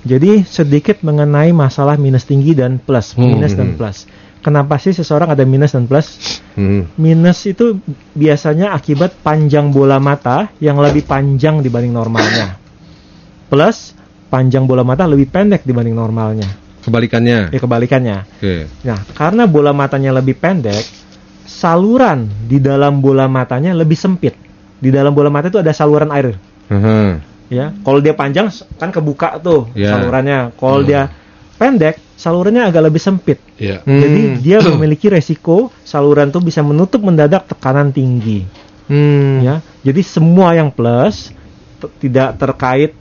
[0.00, 3.76] Jadi sedikit mengenai masalah minus tinggi dan plus, Hmm, minus dan hmm.
[3.76, 4.08] plus.
[4.40, 6.40] Kenapa sih seseorang ada minus dan plus?
[6.56, 6.88] Hmm.
[6.96, 7.76] Minus itu
[8.16, 12.56] biasanya akibat panjang bola mata yang lebih panjang dibanding normalnya.
[13.52, 13.92] Plus,
[14.32, 16.48] panjang bola mata lebih pendek dibanding normalnya.
[16.80, 17.52] Kebalikannya.
[17.52, 18.16] Ya kebalikannya.
[18.40, 18.66] Oke.
[18.82, 20.80] Nah, karena bola matanya lebih pendek,
[21.44, 24.32] saluran di dalam bola matanya lebih sempit.
[24.80, 26.36] Di dalam bola mata itu ada saluran air.
[26.70, 27.18] Aha.
[27.50, 28.46] ya kalau dia panjang
[28.78, 29.90] kan kebuka tuh Ya.
[29.90, 30.86] salurannya kalau Hmm.
[30.86, 31.10] dia
[31.58, 33.82] pendek salurannya agak lebih sempit Ya.
[33.82, 33.98] Hmm.
[33.98, 38.46] jadi dia memiliki resiko saluran tuh bisa menutup mendadak tekanan tinggi
[38.86, 39.42] Hmm.
[39.42, 41.34] ya jadi semua yang plus
[41.82, 42.94] t- tidak terkait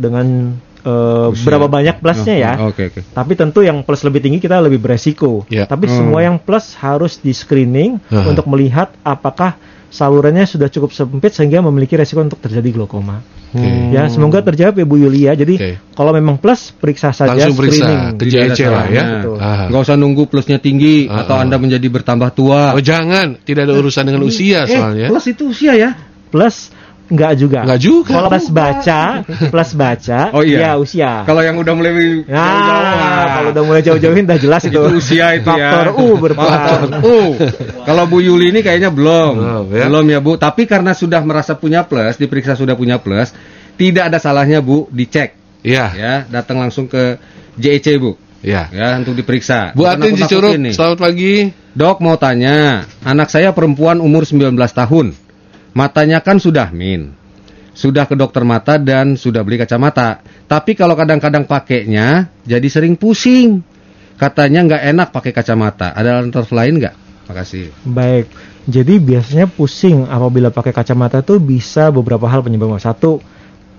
[0.00, 1.44] dengan eh, Usia.
[1.44, 3.00] berapa banyak plusnya ya Oke oke.
[3.08, 5.64] tapi tentu yang plus lebih tinggi kita lebih beresiko Ya.
[5.64, 5.96] tapi Hmm.
[5.96, 8.26] semua yang plus harus di screening Aha.
[8.26, 13.66] untuk melihat apakah salurannya sudah cukup sempit sehingga memiliki resiko untuk terjadi glaukoma Oke.
[13.90, 15.34] Ya, semoga terjawab ya Bu Yulia.
[15.34, 15.70] Jadi Oke.
[15.90, 18.14] kalau memang plus periksa saja Langsung periksa screening.
[18.14, 19.02] ke JEC lah ya.
[19.18, 19.36] Betul.
[19.36, 19.66] Ah.
[19.66, 21.34] Nggak usah nunggu plusnya tinggi Ah, atau.
[21.34, 22.70] Anda menjadi bertambah tua.
[22.70, 25.10] Oh jangan, tidak ada urusan dengan usia Eh, soalnya.
[25.10, 25.98] plus itu usia ya?
[26.30, 26.70] Plus
[27.10, 27.60] enggak juga.
[27.66, 28.14] Enggak juga.
[28.14, 30.58] Kalau plus baca, plus baca, Oh, iya.
[30.62, 31.26] ya usia.
[31.26, 33.24] Kalau yang udah mulai jauh-jauh, Nah, ah.
[33.36, 34.78] kalau udah mulai jauh-jauhin udah jelas itu.
[34.78, 35.68] itu usia itu ya.
[35.74, 36.48] Faktor U berperan.
[36.48, 37.18] Faktor U.
[37.82, 39.32] Kalau Bu Yuli ini kayaknya belum.
[39.36, 39.84] Belum, ya.
[39.90, 40.38] Belum ya Bu.
[40.38, 43.34] Tapi karena sudah merasa punya plus, diperiksa sudah punya plus,
[43.74, 45.86] tidak ada salahnya Bu dicek Iya.
[45.92, 47.20] ya, datang langsung ke
[47.60, 48.16] JEC Bu.
[48.40, 48.72] Iya.
[48.72, 49.76] Ya, untuk diperiksa.
[49.76, 50.72] Bu Atin nih.
[50.72, 51.52] selamat pagi.
[51.70, 55.14] Dok mau tanya, anak saya perempuan umur 19 tahun.
[55.72, 57.14] Matanya kan sudah min.
[57.70, 60.20] Sudah ke dokter mata dan sudah beli kacamata.
[60.44, 63.62] Tapi kalau kadang-kadang pakainya jadi sering pusing.
[64.20, 65.96] Katanya nggak enak pakai kacamata.
[65.96, 66.94] Ada alternatif lain nggak?
[67.30, 67.72] Makasih.
[67.88, 68.26] Baik.
[68.68, 72.82] Jadi biasanya pusing apabila pakai kacamata tuh bisa beberapa hal penyebabnya.
[72.82, 73.22] Satu,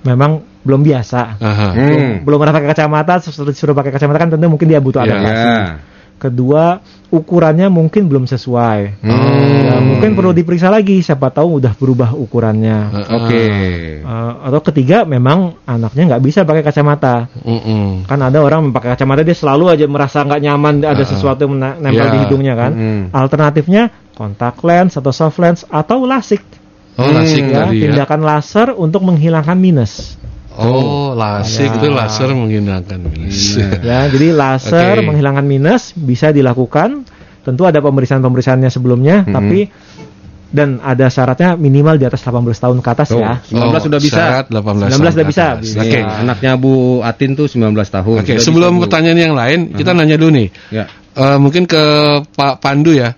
[0.01, 1.37] memang belum biasa.
[1.37, 1.67] Aha.
[1.77, 2.11] Hmm.
[2.25, 5.13] Belum pernah pakai kacamata, suruh, suruh pakai kacamata kan tentu mungkin dia butuh Iya.
[5.13, 5.45] adaptasi.
[5.45, 5.61] Ya.
[6.21, 6.77] Kedua,
[7.09, 9.01] ukurannya mungkin belum sesuai.
[9.01, 9.65] Hmm.
[9.65, 12.93] Ya, mungkin perlu diperiksa lagi, siapa tahu udah berubah ukurannya.
[13.09, 13.41] Oke.
[14.05, 17.25] Eh, atau ketiga, memang anaknya nggak bisa pakai kacamata.
[17.41, 18.05] Mm-mm.
[18.05, 21.77] Kan ada orang pakai kacamata dia selalu aja merasa nggak nyaman ada sesuatu yang mena-
[21.81, 22.13] nempel Ya.
[22.13, 22.71] di hidungnya kan.
[22.77, 23.01] Mm.
[23.09, 26.45] Alternatifnya kontak lens atau soft lens atau lasik.
[27.01, 27.89] Oh, lasik Ya, tadi ya.
[27.89, 30.21] tindakan laser untuk menghilangkan minus.
[30.53, 31.75] Oh, lasik Ya.
[31.79, 33.55] itu laser menghilangkan minus.
[33.87, 35.07] Ya, jadi laser Oke.
[35.07, 37.07] menghilangkan minus bisa dilakukan.
[37.41, 39.33] Tentu ada pemeriksaan-pemeriksaannya sebelumnya, Mm-hmm.
[39.33, 39.59] tapi
[40.51, 43.39] dan ada syaratnya minimal di atas 18 tahun ke atas Tuh, ya.
[43.47, 44.15] 19 sudah bisa.
[44.19, 45.63] syarat 18 19 udah tahun bisa, ke atas.
[45.63, 45.79] bisa.
[45.79, 45.95] Oke.
[45.95, 48.17] Nih, anaknya Bu Atin tuh 19 tahun.
[48.19, 48.81] Oke, Sudah sebelum bisa, Bu.
[48.83, 50.47] pertanyaan yang lain, kita nanya dulu nih.
[50.69, 50.85] Ya.
[51.11, 51.83] Eh, mungkin ke
[52.35, 53.15] Pak Pandu ya.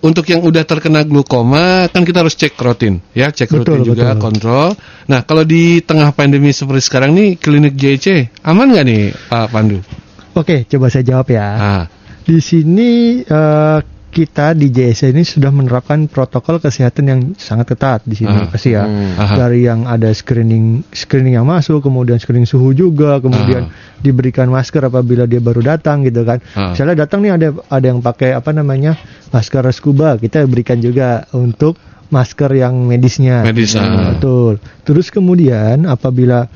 [0.00, 4.16] Untuk yang udah terkena glukoma kan kita harus cek rutin ya, cek rutin Betul, juga
[4.16, 4.22] betul.
[4.24, 4.68] kontrol.
[5.12, 9.84] Nah, kalau di tengah pandemi seperti sekarang nih klinik JC aman nggak nih Pak Pandu?
[10.32, 11.48] Oke, coba saya jawab ya.
[11.52, 11.84] Ah,
[12.24, 13.78] Di sini eh,
[14.10, 18.50] kita di JSC ini sudah menerapkan protokol kesehatan yang sangat ketat di sini Ah.
[18.50, 18.82] pasti ya.
[18.84, 19.38] Aha.
[19.38, 23.70] Dari yang ada screening screening yang masuk, kemudian screening suhu juga, kemudian
[24.02, 26.42] diberikan masker apabila dia baru datang gitu kan.
[26.58, 26.74] Ah.
[26.74, 28.98] Misalnya datang nih ada ada yang pakai apa namanya
[29.30, 31.78] masker scuba, kita berikan juga untuk
[32.10, 33.46] masker yang medisnya.
[33.46, 34.18] Medis, ah.
[34.18, 34.58] Betul.
[34.82, 36.50] Terus kemudian apabila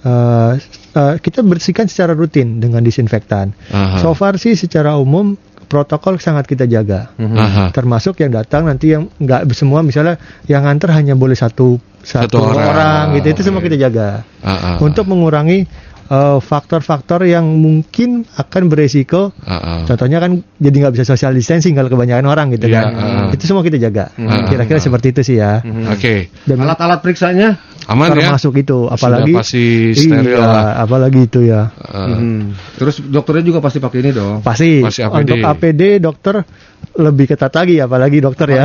[0.00, 0.52] eh,
[0.94, 3.52] eh, kita bersihkan secara rutin dengan disinfektan.
[3.74, 3.98] Aha.
[4.00, 5.34] So far sih secara umum
[5.70, 7.14] protokol sangat kita jaga.
[7.14, 7.70] aha.
[7.70, 12.36] Termasuk yang datang nanti yang nggak semua misalnya yang antar hanya boleh satu Satu satu,
[12.42, 12.66] orang.
[12.66, 13.04] orang.
[13.14, 15.68] gitu itu semua kita jaga Ah, ah, untuk mengurangi
[16.10, 19.30] eh, faktor-faktor yang mungkin akan beresiko.
[19.40, 19.84] ah.
[19.84, 22.90] Contohnya kan jadi nggak bisa social distancing kalau kebanyakan orang gitu Iya, kan.
[22.90, 23.28] ah.
[23.30, 24.10] Itu semua kita jaga.
[24.48, 25.62] Kira-kira seperti itu sih ya.
[25.86, 27.60] Oke, Dan Alat-alat periksanya?
[27.86, 28.28] Aman ya?
[28.28, 30.64] termasuk itu apalagi pasti steril iya, lah.
[30.80, 31.70] apalagi itu ya.
[31.74, 32.52] Ah, Hmm.
[32.74, 34.40] Terus dokternya juga pasti pakai ini dong.
[34.40, 35.16] Pasti, Pasti APD.
[35.16, 36.34] untuk APD dokter
[36.92, 38.64] lebih ketat lagi apalagi dokter ya.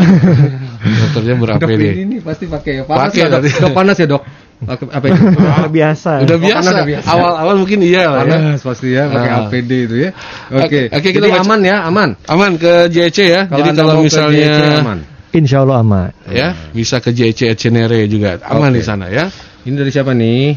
[1.01, 3.54] dokternya ber Dok ini, ini pasti pakai panas Pakai nggak, dok?
[3.62, 4.23] Dok panas ya dok?
[4.56, 5.21] Apa apa itu?
[5.69, 6.12] Biasa.
[6.23, 6.69] Udah Oh, biasa.
[6.71, 7.08] udah biasa.
[7.12, 8.39] Awal-awal mungkin iya lah ya.
[8.39, 9.39] Panas pasti ya pakai Ah.
[9.45, 10.10] APD itu ya.
[10.49, 10.82] Oke.
[10.89, 12.10] Oke, kita Jadi baca- aman ya, aman.
[12.25, 13.41] Aman ke JC ya.
[13.45, 14.99] Kalau Jadi kalau misalnya JC aman.
[15.36, 16.10] Insya Allah aman.
[16.32, 18.80] ya bisa ke JC at Cinere juga aman Oke.
[18.80, 19.28] di sana ya.
[19.67, 20.56] Ini dari siapa nih?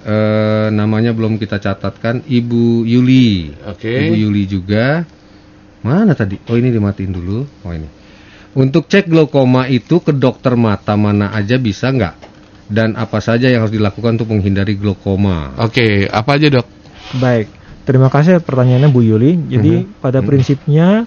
[0.00, 3.52] Eh namanya belum kita catatkan Ibu Yuli.
[3.68, 3.86] Oke.
[4.10, 5.04] Ibu Yuli juga.
[5.84, 6.40] Mana tadi?
[6.48, 7.44] Oh ini dimatiin dulu.
[7.62, 7.88] Oh ini.
[8.50, 12.14] Untuk cek glaukoma itu ke dokter mata mana aja bisa nggak?
[12.66, 15.54] Dan apa saja yang harus dilakukan untuk menghindari glaukoma?
[15.60, 16.66] Oke, apa aja dok?
[17.20, 17.46] Baik.
[17.84, 19.36] Terima kasih pertanyaannya Bu Yuli.
[19.50, 20.00] Jadi Mhm.
[20.00, 21.04] pada prinsipnya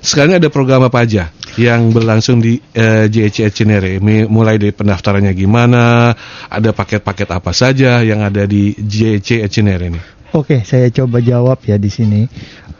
[0.00, 3.98] Sekarang ada program apa aja yang berlangsung di eh, JEC Cinere?
[4.28, 6.14] Mulai dari pendaftarannya gimana?
[6.46, 10.00] Ada paket-paket apa saja yang ada di JEC Cinere ini?
[10.30, 12.22] Oke, saya coba jawab ya di sini.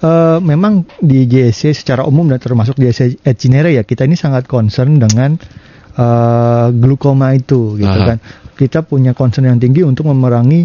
[0.00, 4.48] Eh, memang di JSC secara umum dan termasuk JSC at Cinere ya kita ini sangat
[4.48, 5.36] concern dengan
[5.92, 8.16] eh, glukoma itu, gitu Aha.
[8.16, 8.18] kan.
[8.56, 10.64] Kita punya concern yang tinggi untuk memerangi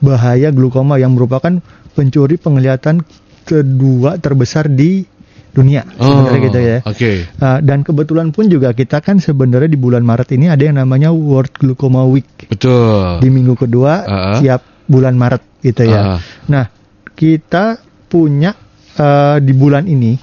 [0.00, 1.60] bahaya glukoma yang merupakan
[1.92, 3.04] pencuri penglihatan
[3.44, 5.04] kedua terbesar di
[5.50, 6.78] dunia, sebenarnya gitu ya.
[6.86, 7.10] Oke.
[7.36, 11.10] Uh, dan kebetulan pun juga kita kan sebenarnya di bulan Maret ini ada yang namanya
[11.10, 13.18] World Glaucoma Week Betul.
[13.18, 14.38] di minggu kedua Ah.
[14.38, 16.16] tiap bulan Maret gitu ya.
[16.16, 16.18] Ah.
[16.46, 16.64] Nah,
[17.12, 18.54] kita punya
[18.96, 20.14] uh, di bulan ini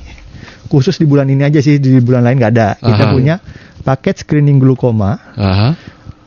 [0.68, 2.70] khusus di bulan ini aja sih di bulan lain nggak ada.
[2.76, 3.14] Kita Aha.
[3.16, 3.36] punya
[3.84, 5.70] paket screening glukoma Aha.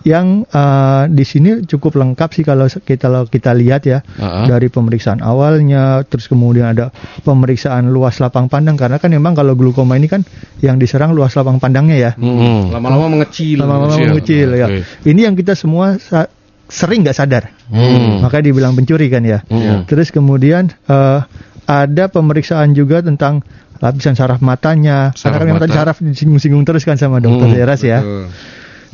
[0.02, 4.48] Yang uh, di sini cukup lengkap sih kalau kita kalau kita lihat ya Ah.
[4.48, 6.88] dari pemeriksaan awalnya terus kemudian ada
[7.20, 10.24] pemeriksaan luas lapang pandang karena kan memang kalau glukoma ini kan
[10.58, 12.70] yang diserang luas lapang pandangnya ya Mm-mm.
[12.70, 13.60] Lama-lama mengecil.
[13.60, 14.08] lama-lama mengecil.
[14.08, 14.66] mengecil ya
[15.04, 16.32] ini yang kita semua sa-
[16.64, 18.18] sering nggak sadar Hmm.
[18.20, 19.84] makanya dibilang pencuri kan ya Hmm.
[19.84, 21.20] terus kemudian eh,
[21.66, 23.44] ada pemeriksaan juga tentang
[23.76, 25.72] lapisan saraf matanya Saraf karena kan mata.
[25.72, 28.26] saraf disinggung-singgung terus kan sama dokter Hmm, Deras ya Betul.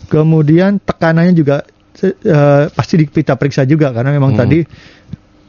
[0.06, 1.62] Kemudian tekanannya juga
[2.02, 4.40] eh, pasti kita periksa juga karena memang Hmm.
[4.44, 4.58] tadi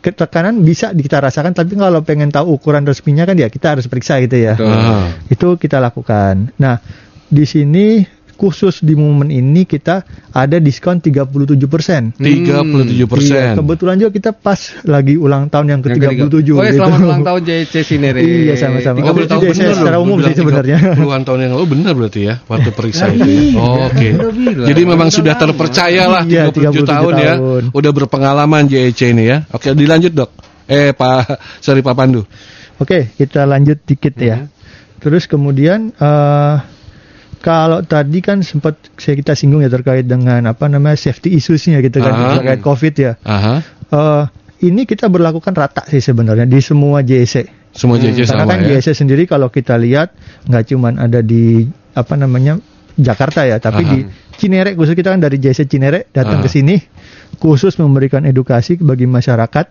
[0.08, 4.24] tekanan bisa kita rasakan tapi kalau pengen tahu ukuran resminya kan ya kita harus periksa
[4.24, 5.04] gitu ya Betul.
[5.28, 6.80] Itu kita lakukan nah
[7.28, 8.00] di sini
[8.38, 13.34] khusus di momen ini kita ada diskon 37 persen 37 persen.
[13.34, 16.54] Iya, kebetulan juga kita pas lagi ulang tahun yang Yang ke-37 ketiga.
[16.54, 16.78] Oh ya, gitu.
[16.78, 18.19] selamat ulang tahun JC Sinere.
[18.21, 18.97] Iya, sama-sama.
[19.02, 20.78] Tiga Oh, puluh itu tahun JC bener secara umum sih sebenarnya.
[21.02, 23.26] Puluhan tahun yang lalu benar berarti ya waktu periksa itu.
[23.26, 23.58] Iya, ya?
[23.58, 24.10] Oh, Oke.
[24.69, 27.34] Jadi memang Udah sudah terpercaya lah Iya, 37 37 tahun ya.
[27.73, 29.38] Udah berpengalaman JEC ini ya.
[29.50, 30.30] Oke, dilanjut, Dok.
[30.67, 32.21] Eh, Pak sorry Pak Pandu.
[32.78, 34.45] Oke, kita lanjut dikit ya.
[35.02, 36.56] Terus kemudian eh
[37.39, 42.02] kalau tadi kan sempat saya kita singgung ya terkait dengan apa namanya safety issues-nya gitu
[42.02, 42.36] kan Ah.
[42.41, 43.12] terkait COVID ya.
[43.23, 43.56] Aha.
[43.93, 44.23] Eh
[44.67, 47.45] ini kita berlakukan rata sih sebenarnya di semua JC.
[47.78, 48.82] Semua JEC Karena sama kan ya.
[48.82, 50.10] JC sendiri kalau kita lihat
[50.50, 51.62] nggak cuman ada di
[51.93, 52.58] apa namanya
[52.97, 53.91] Jakarta ya, tapi Aha.
[53.93, 54.00] di
[54.38, 56.45] Cinere khusus kita kan dari JC Cinere datang Aha.
[56.45, 56.73] ke sini
[57.38, 59.65] khusus memberikan edukasi bagi masyarakat.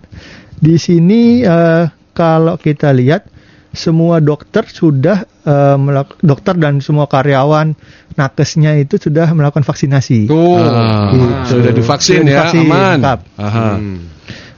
[0.54, 3.26] Di sini eh, kalau kita lihat
[3.76, 7.76] semua dokter sudah eh, melak- dokter dan semua karyawan
[8.14, 10.26] nakesnya itu sudah melakukan vaksinasi.
[10.26, 10.56] Tuh.
[10.58, 11.24] Ah, Gitu.
[11.52, 12.96] Sudah divaksin Sudah ya, divaksin, aman.
[12.98, 13.18] lengkap.
[13.36, 13.68] Aha.
[13.76, 13.98] Hmm.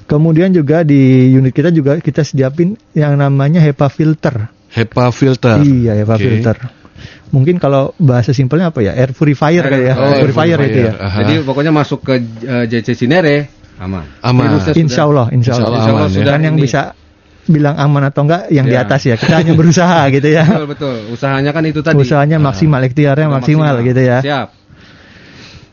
[0.04, 4.48] Kemudian juga di unit kita juga kita sediapin yang namanya HEPA filter.
[4.70, 5.60] HEPA filter.
[5.60, 6.24] Iya, HEPA Oke.
[6.24, 6.56] filter.
[7.28, 8.96] Mungkin kalau bahasa simpelnya apa ya?
[8.96, 9.94] Air purifier kali ya.
[9.94, 10.92] Oh, air purifier air itu ya.
[10.96, 11.16] Aha.
[11.20, 14.08] Jadi pokoknya masuk ke eh, JC Sinere aman.
[14.24, 14.48] Aman.
[14.48, 15.68] Virusnya sudah- Insya Allah, insya Insya Allah.
[15.68, 16.16] Allah Insya Allah aman, ya.
[16.16, 16.62] sudah Dan yang ini.
[16.64, 16.80] bisa
[17.48, 18.84] bilang aman atau enggak yang di Ya.
[18.84, 19.16] atas ya.
[19.16, 20.44] Kita hanya berusaha gitu ya.
[20.44, 20.96] Betul betul.
[21.10, 21.96] Usahanya kan itu tadi.
[21.96, 24.18] Usahanya maksimal, ikhtiarnya Udah maksimal, gitu ya.
[24.20, 24.48] Siap.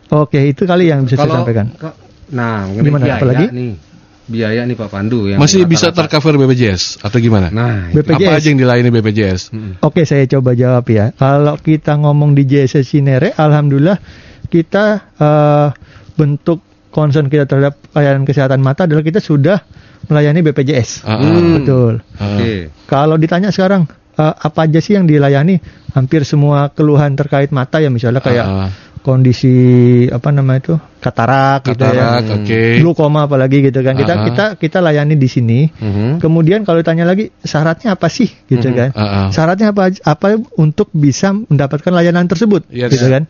[0.07, 1.73] Oke, itu kali yang bisa saya sampaikan.
[1.73, 1.97] ka-
[2.29, 3.45] nah, Gimana, biaya apalagi?
[3.51, 3.73] nih.
[4.25, 7.53] Biaya nih Pak Pandu yang Masih bisa tercover BPJS atau gimana?
[7.53, 7.93] Nah.
[7.93, 8.17] BPJS.
[8.17, 9.41] Apa aja yang dilayani BPJS?
[9.81, 11.13] Oke, saya coba jawab ya.
[11.13, 14.01] Kalau kita ngomong di JSS Cinere, alhamdulillah
[14.47, 15.67] kita eh,
[16.15, 16.57] bentuk
[16.89, 19.61] concern kita terhadap layanan kesehatan mata adalah kita sudah
[20.07, 21.03] melayani BPJS.
[21.03, 21.19] Ah, ah.
[21.21, 21.53] Hmm.
[21.61, 21.93] Betul.
[22.17, 22.37] Ah.
[22.37, 22.53] Oke.
[22.85, 25.57] Kalau ditanya sekarang eh, apa aja sih yang dilayani?
[25.95, 28.69] Hampir semua keluhan terkait mata ya misalnya kayak ah.
[28.99, 29.55] kondisi
[30.09, 32.19] apa nama itu katarak, gitu ya.
[32.19, 32.61] Katarak, oke.
[32.81, 33.93] glukoma apalagi gitu kan.
[33.93, 34.25] Kita Ah, ah.
[34.25, 35.59] kita kita layani di sini.
[35.69, 36.17] Mhm.
[36.17, 38.75] Kemudian kalau ditanya lagi syaratnya apa sih gitu Mhm.
[38.75, 38.89] kan?
[38.97, 39.27] Ah, ah.
[39.29, 42.89] Syaratnya apa apa untuk bisa mendapatkan layanan tersebut Yes.
[42.91, 43.29] gitu kan?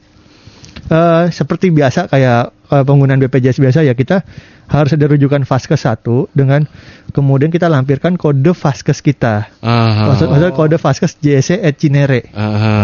[0.86, 4.26] Eh, seperti biasa kayak eh, penggunaan BPJS biasa ya kita
[4.66, 6.66] harus ada rujukan Vaskes satu dengan
[7.10, 9.54] kemudian kita lampirkan kode Vaskes kita.
[9.60, 12.26] Ah, Maksud, maksud kode Vaskes JC at Cinere.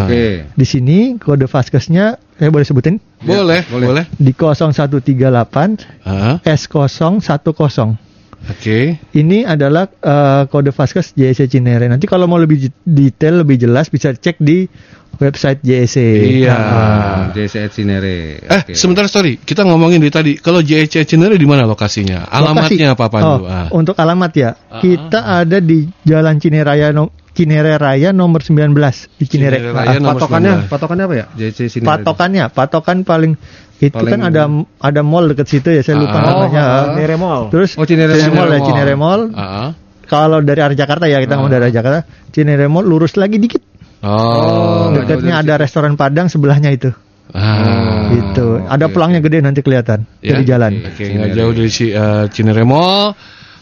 [0.03, 0.45] Oke.
[0.51, 3.87] Di sini kode Vaskesnya saya boleh sebutin Boleh, boleh.
[3.87, 4.05] boleh.
[4.13, 8.10] di 0138 Ah, S010.
[8.41, 8.97] Oke.
[9.11, 11.85] Ini adalah eh, kode Vaskes JSC Cinere.
[11.85, 14.65] Nanti kalau mau lebih detail, lebih jelas bisa cek di
[15.13, 15.97] website JSC.
[16.41, 16.57] Iya.
[16.57, 18.41] Nah, JC at Sinere.
[18.41, 18.73] Eh, Oke.
[18.73, 19.37] sebentar sorry.
[19.37, 20.31] Kita ngomongin dari tadi.
[20.35, 22.25] Kalau JEC Cinere di mana lokasinya?
[22.25, 23.29] Alamatnya lokasi- apa Pandu?
[23.29, 23.67] Oh, Ah.
[23.69, 28.73] Untuk alamat ya, Ah, kita ada di Jalan Cinere Raya no, Cinere Raya nomor 19
[29.15, 29.61] di Cinere.
[29.61, 30.71] Cinere Nah, Raya nomor patokannya 19.
[30.73, 31.25] patokannya apa ya?
[31.31, 31.87] JC Sinere.
[31.87, 33.33] patokannya, patokan paling
[33.81, 34.43] itu Paling- kan ada
[34.77, 36.23] ada mall dekat situ ya, saya lupa Ah.
[36.23, 36.63] namanya.
[36.63, 37.41] Oh, Cinere Mall.
[37.49, 38.67] Terus Oh, Cinere Cinere Mall ya, Mall.
[38.69, 39.21] Cinere Mall.
[39.33, 39.69] Ah, ah.
[40.05, 43.63] kalau dari arah Jakarta ya kita ngomong dari arah Jakarta, Cinere Mall lurus lagi dikit.
[44.01, 44.89] Oh.
[44.91, 46.93] Dekatnya ada restoran Padang sebelahnya itu.
[47.31, 48.11] Ah.
[48.11, 48.59] gitu.
[48.61, 50.35] Ada oke, pelangnya gede nanti kelihatan Ya?
[50.35, 50.83] dari jalan.
[50.83, 53.15] Oke, nggak jauh dari si uh, Cinere Mall,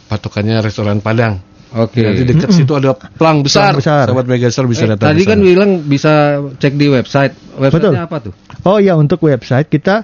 [0.05, 1.37] patokannya restoran Padang.
[1.69, 2.01] Oke.
[2.01, 3.77] Nanti dekat situ ada pelang besar.
[3.77, 4.05] Pelang besar.
[4.09, 5.13] Sahabat Megastar bisa Eh, datang.
[5.13, 7.33] tadi kan bilang bisa cek di website.
[7.61, 8.09] Websitenya Betul.
[8.09, 8.33] apa tuh?
[8.65, 10.01] Oh ya untuk website kita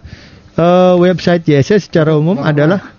[0.56, 2.93] eh, website JSS secara umum adalah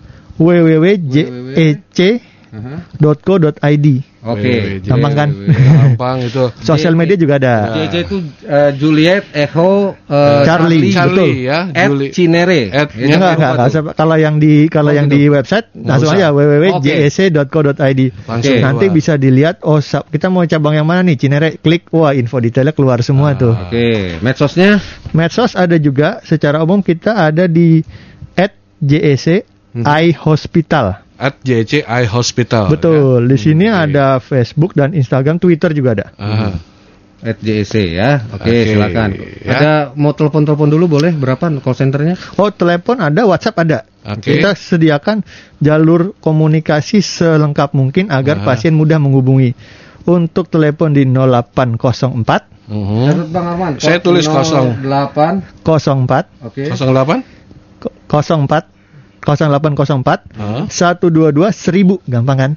[2.51, 3.87] www.jec.co.id.
[4.27, 4.83] Oke.
[4.83, 5.29] Gampang kan?
[5.31, 6.51] gampang itu.
[6.59, 7.55] Sosial media juga ada.
[7.79, 12.07] JJ itu eh, Juliet Echo eh, Charlie, Charlie ya, at Juli.
[12.11, 12.61] Cinere.
[12.69, 13.95] At- Ya, Enggak, enggak, enggak.
[13.95, 15.15] Kalau yang di kalau Oh, yang gitu.
[15.15, 16.17] di website langsung usah.
[16.17, 18.01] aja www.jec.co.id.
[18.25, 18.63] Langsung Oke.
[18.63, 18.95] Nanti keluar.
[18.99, 22.99] bisa dilihat oh kita mau cabang yang mana nih Cinere klik wah info detailnya keluar
[22.99, 23.55] semua tuh.
[23.55, 24.79] Oke, medsosnya
[25.15, 27.79] Medsos ada juga secara umum kita ada di
[28.79, 29.45] @jec
[29.77, 31.06] iHospital.
[31.17, 32.69] At JC Eye Hospital.
[32.69, 33.25] Betul.
[33.25, 33.85] Di sini Oh, Oke.
[33.91, 36.07] ada Facebook dan Instagram, Twitter juga ada.
[36.15, 36.49] Aha.
[37.17, 38.29] at JEC ya.
[38.29, 39.09] Oke, Oke, silakan.
[39.41, 39.49] ya.
[39.49, 41.09] Ada mau telepon-telepon dulu boleh?
[41.17, 42.13] Berapa call centernya?
[42.37, 43.79] Oh, telepon ada, WhatsApp ada.
[44.05, 44.37] Oke.
[44.37, 45.25] Kita sediakan
[45.57, 48.45] jalur komunikasi selengkap mungkin agar Aha.
[48.45, 49.57] pasien mudah menghubungi.
[50.05, 53.03] Untuk telepon di 0804 Mhm.
[53.09, 53.71] Catat Bang Arman.
[53.81, 54.77] Saya tulis kosong.
[54.85, 55.41] 08.
[55.65, 56.69] 04 Oke.
[56.69, 57.23] 08?
[57.81, 58.76] ko- 04
[59.27, 60.63] 0804 Hah?
[60.71, 62.51] 122 1000 gampang kan?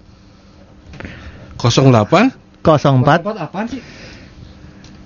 [1.59, 2.31] 08?
[2.63, 3.83] 04 apaan sih?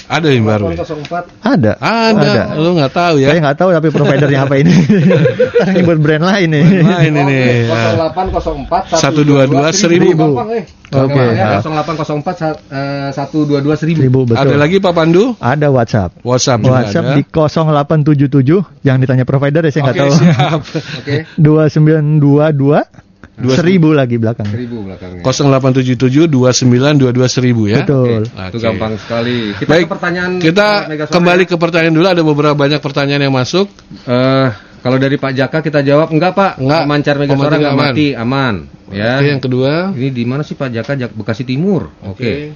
[0.05, 0.69] Ada yang baru.
[0.71, 0.85] ya?
[0.85, 1.25] 04.
[1.41, 1.73] ada.
[1.81, 2.61] Ada.
[2.61, 3.33] Lu nggak tahu ya?
[3.33, 4.75] Saya nggak tahu tapi providernya apa ini.
[5.65, 6.65] Ntar nyebut brand lain nih.
[6.85, 7.45] Nah, ini nih.
[7.73, 8.09] ya.
[8.13, 10.13] 0804 122 1000.
[10.13, 10.65] Gampang, eh.
[10.93, 10.93] Oke.
[10.93, 11.45] Gampang ya.
[11.57, 11.61] Nah.
[11.65, 13.97] 0804 sa- eh, 122 1000.
[14.05, 14.41] 1000 betul.
[14.45, 15.25] Ada lagi Pak Pandu?
[15.41, 16.11] Ada WhatsApp.
[16.21, 17.17] WhatsApp juga WhatsApp ada.
[17.17, 20.13] di 0877 yang ditanya provider ya saya nggak Oke, tahu.
[20.21, 20.61] siap.
[21.01, 21.17] Oke.
[21.41, 24.47] 2922 1000 lagi belakang.
[24.47, 25.23] 1000 belakangnya.
[25.27, 27.79] 0877 2922 1000 ya.
[27.83, 28.23] Betul.
[28.31, 28.63] Itu Oke.
[28.63, 29.39] gampang sekali.
[29.59, 32.07] Kita Baik, ke pertanyaan kita uh, kembali ke pertanyaan dulu.
[32.07, 33.67] Ada beberapa banyak pertanyaan yang masuk.
[34.07, 34.49] Eh,
[34.87, 36.83] kalau dari Pak Jaka kita jawab enggak Pak, Enggak.
[36.87, 37.87] Mancar Mega Suara enggak aman.
[37.91, 38.55] mati, aman.
[38.95, 39.19] Ya.
[39.19, 39.73] Oke, yang kedua.
[39.91, 40.93] Ini di mana sih Pak Jaka?
[40.95, 41.91] Jak- Bekasi Timur.
[42.07, 42.55] Oke.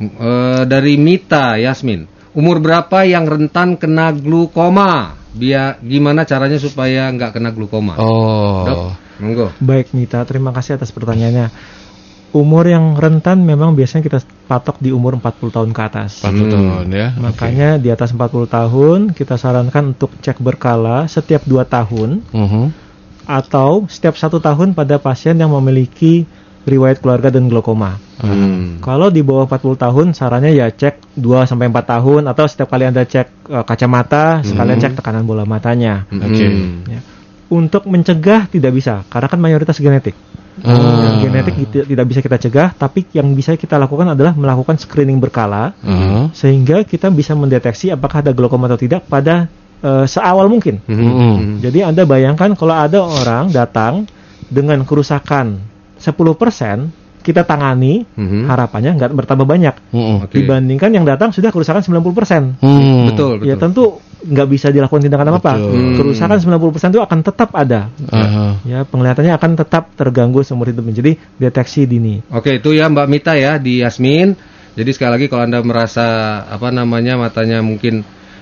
[0.00, 2.08] Eh, dari Mita Yasmin.
[2.32, 5.18] Umur berapa yang rentan kena glukoma?
[5.30, 7.94] Biar gimana caranya supaya nggak kena glukoma?
[8.00, 8.66] Oh.
[8.66, 8.78] Dok,
[9.20, 9.52] monggo.
[9.60, 11.52] Baik Mita, terima kasih atas pertanyaannya.
[12.30, 16.22] Umur yang rentan memang biasanya kita patok di umur 40 tahun ke atas.
[16.22, 16.52] 40 Hmm.
[16.54, 17.06] tahun ya.
[17.18, 22.38] Makanya di atas 40 tahun kita sarankan untuk cek berkala setiap 2 tahun Oke.
[22.38, 22.64] Mhm.
[23.26, 26.22] atau setiap satu tahun pada pasien yang memiliki
[26.70, 27.98] riwayat keluarga dan glaukoma.
[28.22, 28.78] Hmm.
[28.78, 32.86] Kalau di bawah 40 tahun sarannya ya cek 2 sampai 4 tahun atau setiap kali
[32.86, 36.06] Anda cek eh, kacamata sekalian cek tekanan bola matanya.
[36.14, 36.46] Oke.
[36.46, 36.86] Hmm.
[36.86, 37.00] Ya.
[37.50, 40.14] Untuk mencegah tidak bisa karena kan mayoritas genetik.
[40.60, 41.54] Yang genetik
[41.88, 46.36] tidak, bisa kita cegah, tapi yang bisa kita lakukan adalah melakukan screening berkala Mhm.
[46.36, 49.48] sehingga kita bisa mendeteksi apakah ada glaukoma atau tidak pada
[49.80, 50.84] eh, seawal mungkin.
[50.84, 51.64] Mhm.
[51.64, 54.04] Jadi Anda bayangkan kalau ada orang datang
[54.52, 55.56] dengan kerusakan
[55.96, 58.48] 10% kita tangani, Mhm.
[58.48, 59.74] harapannya nggak bertambah banyak.
[59.92, 60.16] Mhm.
[60.26, 60.34] Oke.
[60.40, 62.56] Dibandingkan yang datang sudah kerusakan 90%.
[62.58, 63.12] Hmm.
[63.12, 63.48] Betul, betul.
[63.48, 63.84] Ya tentu
[64.20, 65.52] nggak bisa dilakukan tindakan apa-apa.
[65.56, 65.72] Betul.
[65.72, 65.94] Hmm.
[65.96, 67.88] Kerusakan 90% itu akan tetap ada.
[68.08, 68.46] Aha.
[68.64, 70.84] Ya, penglihatannya akan tetap terganggu seumur hidup.
[70.90, 72.20] Jadi deteksi dini.
[72.28, 74.36] Oke, itu ya Mbak Mita ya di Yasmin.
[74.70, 76.06] Jadi sekali lagi kalau Anda merasa
[76.46, 78.00] apa namanya matanya mungkin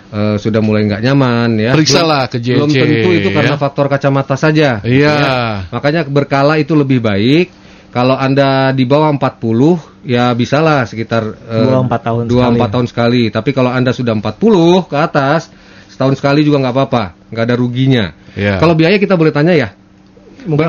[0.09, 1.73] eh, sudah mulai nggak nyaman ya.
[1.77, 3.61] Periksalah ke JC, Belum tentu itu karena ya.
[3.61, 4.81] faktor kacamata saja.
[4.81, 5.15] Iya.
[5.21, 5.39] Ya.
[5.69, 7.53] Makanya berkala itu lebih baik.
[7.89, 12.87] Kalau Anda di bawah 40 ya bisalah sekitar eh, Dua, empat tahun dua, empat tahun
[12.87, 13.33] sekali.
[13.33, 15.49] Tapi kalau Anda sudah 40 ke atas
[15.89, 18.13] setahun sekali juga nggak apa-apa, nggak ada ruginya.
[18.37, 18.61] Iya.
[18.61, 19.69] Kalau biaya kita boleh tanya ya.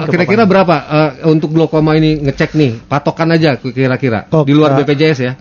[0.09, 0.49] Kira-kira apa?
[0.49, 2.71] berapa eh, untuk glaukoma ini ngecek nih?
[2.87, 4.79] Patokan aja kira-kira di luar.
[4.79, 5.33] BPJS ya.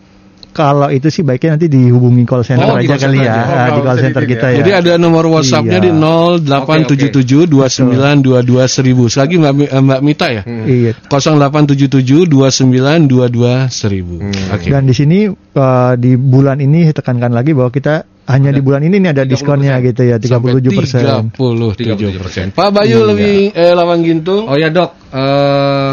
[0.49, 3.43] Kalau itu sih baiknya nanti dihubungi call center Oh, aja call kali center ya, aja.
[3.47, 4.53] Ah, Oh, di call center kita ya.
[4.53, 4.59] ya.
[4.59, 5.87] Jadi ada nomor WhatsApp-nya Iya.
[5.87, 9.07] di 0877 2922 1000.
[9.07, 10.43] Sekali Mbak, eh, Mbak Mita ya.
[10.47, 10.93] Iya.
[11.07, 14.19] 0877 2922 1000.
[14.51, 14.69] Oke.
[14.73, 19.01] Dan di sini uh, di bulan ini tekankan lagi bahwa kita hanya di bulan ini
[19.01, 19.33] nih ada 30%.
[19.33, 21.03] diskonnya gitu ya 37 persen.
[21.33, 22.47] 37 persen.
[22.53, 23.09] Pak Bayu Iya.
[23.15, 24.45] lebih eh, lawan gintung.
[24.45, 25.93] Oh ya dok, eh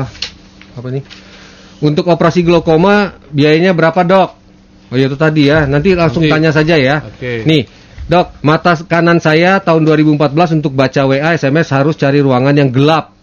[0.76, 1.03] apa nih?
[1.80, 4.30] Untuk operasi glaukoma biayanya berapa dok?
[4.89, 5.65] Oh ya itu tadi ya.
[5.65, 6.33] Nanti langsung Nanti.
[6.33, 7.01] tanya saja ya.
[7.01, 7.41] Oke.
[7.43, 7.65] Nih
[8.05, 13.13] dok, mata kanan saya tahun 2014 untuk baca WA SMS harus cari ruangan yang gelap.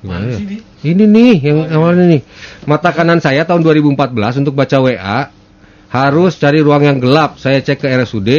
[0.00, 0.38] Gimana ya?
[0.78, 2.22] Ini nih yang awalnya nih.
[2.64, 5.18] Mata kanan saya tahun 2014 untuk baca WA
[5.90, 7.36] harus cari ruang yang gelap.
[7.36, 8.30] Saya cek ke RSUD.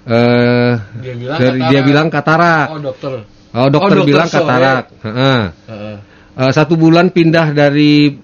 [0.00, 2.66] Eh, Dia bilang dari- dia bilang katarak.
[2.72, 3.12] Oh, dokter.
[3.50, 4.46] Oh, dokter dokter bilang sore.
[4.46, 4.84] katarak.
[5.04, 5.40] Heeh.
[5.68, 5.96] Heeh.
[6.40, 8.14] Eh, satu bulan pindah dari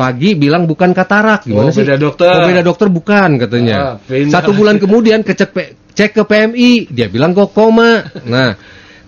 [0.00, 1.84] pagi bilang bukan katarak gimana Oh, sih?
[1.84, 2.32] beda dokter.
[2.32, 4.00] Oh, beda dokter bukan katanya.
[4.00, 4.24] Ah.
[4.32, 5.52] Satu bulan kemudian kecek
[5.92, 8.08] cek ke PMI, dia bilang koma.
[8.24, 8.56] Nah,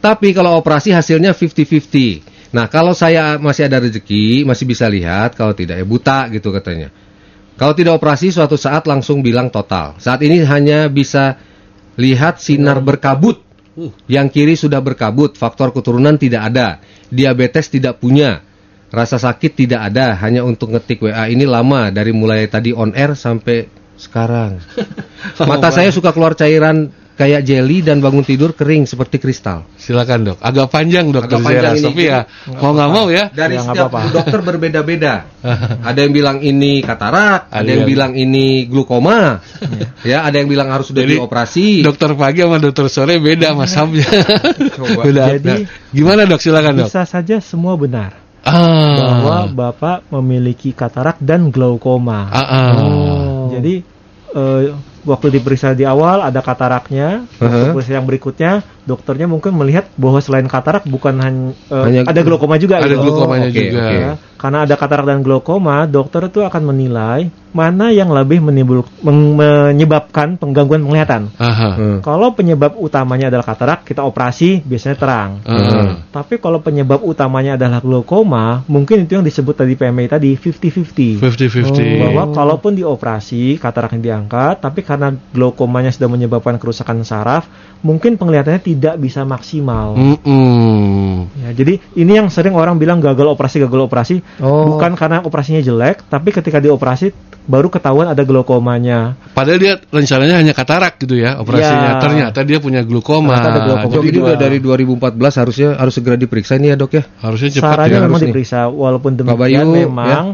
[0.05, 2.53] tapi kalau operasi hasilnya 50-50.
[2.53, 6.93] Nah, kalau saya masih ada rezeki, masih bisa lihat, kalau tidak ya buta gitu katanya.
[7.57, 9.97] Kalau tidak operasi suatu saat langsung bilang total.
[9.97, 11.41] Saat ini hanya bisa
[11.97, 13.41] lihat sinar berkabut.
[14.05, 16.77] Yang kiri sudah berkabut, faktor keturunan tidak ada.
[17.09, 18.45] Diabetes tidak punya.
[18.93, 23.17] Rasa sakit tidak ada, hanya untuk ngetik WA ini lama dari mulai tadi on air
[23.17, 23.65] sampai
[23.97, 24.61] sekarang.
[25.49, 29.65] Mata saya suka keluar cairan kayak jelly dan bangun tidur kering seperti kristal.
[29.77, 30.39] Silakan dok.
[30.41, 31.87] Agak panjang dokter Agak panjang Zeras, ini.
[31.89, 32.21] tapi ya
[32.57, 33.25] mau nggak mau ya.
[33.33, 34.13] Dari Ya, setiap apa-apa.
[34.13, 35.15] dokter berbeda-beda.
[35.89, 39.41] ada yang bilang ini katarak, ada Ada yang yang- bilang ini glukoma.
[40.05, 41.81] ya, ada yang bilang harus sudah Jadi, dioperasi.
[41.81, 44.09] Dokter pagi sama dokter sore beda masabnya.
[44.77, 45.01] Coba.
[45.01, 45.25] beda.
[45.33, 46.41] Jadi- Nah, gimana dok?
[46.41, 46.89] Silakan dok.
[46.93, 48.99] Bisa saja semua benar Ah.
[48.99, 52.27] bahwa Bapak memiliki katarak dan glaukoma.
[52.31, 52.71] Ah, ah.
[53.55, 53.83] Jadi
[54.35, 54.63] eh,
[55.03, 57.75] waktu diperiksa di awal ada kataraknya, Uh-huh.
[57.75, 62.59] periksa yang berikutnya dokternya mungkin melihat bahwa selain katarak bukan hanya, eh, Hanya- ada glaukoma
[62.59, 63.15] juga Ada gitu.
[63.15, 63.79] glukomanya oke, juga.
[63.79, 63.95] oke.
[63.95, 69.39] Ya, karena ada katarak dan glaukoma, dokter itu akan menilai mana yang lebih menimbul meng-
[69.39, 71.31] menyebabkan penggangguan penglihatan.
[71.37, 71.69] Aha.
[71.79, 71.99] Hmm.
[72.01, 75.31] Kalau penyebab utamanya adalah katarak, kita operasi biasanya terang.
[75.47, 76.03] Ah.
[76.11, 81.23] Tapi kalau penyebab utamanya adalah glaukoma, mungkin itu yang disebut tadi PMI tadi 50-50.
[81.23, 82.03] 50-50.
[82.03, 87.49] Bahwa kalaupun dioperasi kataraknya diangkat, tapi karena glaukomanya sudah menyebabkan kerusakan saraf,
[87.81, 89.97] mungkin penglihatannya tidak bisa maksimal.
[89.97, 91.33] Mm-mm.
[91.41, 94.77] Ya, jadi ini yang sering orang bilang gagal operasi, gagal operasi, Oh.
[94.77, 99.17] bukan karena operasinya jelek, tapi ketika dioperasi baru ketahuan ada glaukomanya.
[99.33, 101.99] Padahal dia rencananya hanya katarak gitu ya operasinya.
[101.99, 102.01] Ya.
[102.01, 103.35] Ternyata dia punya glukoma.
[103.35, 103.95] Ternyata ada glaukoma.
[103.99, 104.27] Jadi ini dua.
[104.31, 107.03] udah dari 2014 harusnya harus segera diperiksa ini ya dok ya.
[107.19, 107.99] harusnya cepat Sarannya ya.
[107.99, 108.31] memang harus nih.
[108.31, 110.27] diperiksa, walaupun demikian Bayu, memang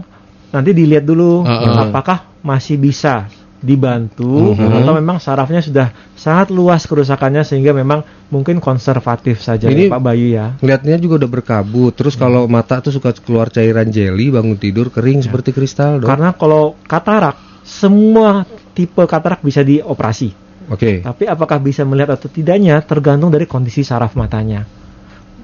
[0.49, 1.89] nanti dilihat dulu Uh-uh.
[1.89, 3.29] apakah masih bisa
[3.59, 4.79] dibantu Uh-huh.
[4.83, 10.03] atau memang sarafnya sudah sangat luas kerusakannya sehingga memang mungkin konservatif saja Ini- ya, Pak
[10.03, 10.47] Bayu ya.
[10.63, 11.93] Lihatnya juga udah berkabut.
[11.99, 16.07] Terus kalau mata tuh suka keluar cairan jelly, bangun tidur kering seperti kristal dok.
[16.07, 17.35] Karena kalau katarak
[17.67, 20.31] semua tipe katarak bisa dioperasi.
[20.69, 21.01] Oke.
[21.01, 24.78] Tapi apakah bisa melihat atau tidaknya tergantung dari kondisi saraf matanya.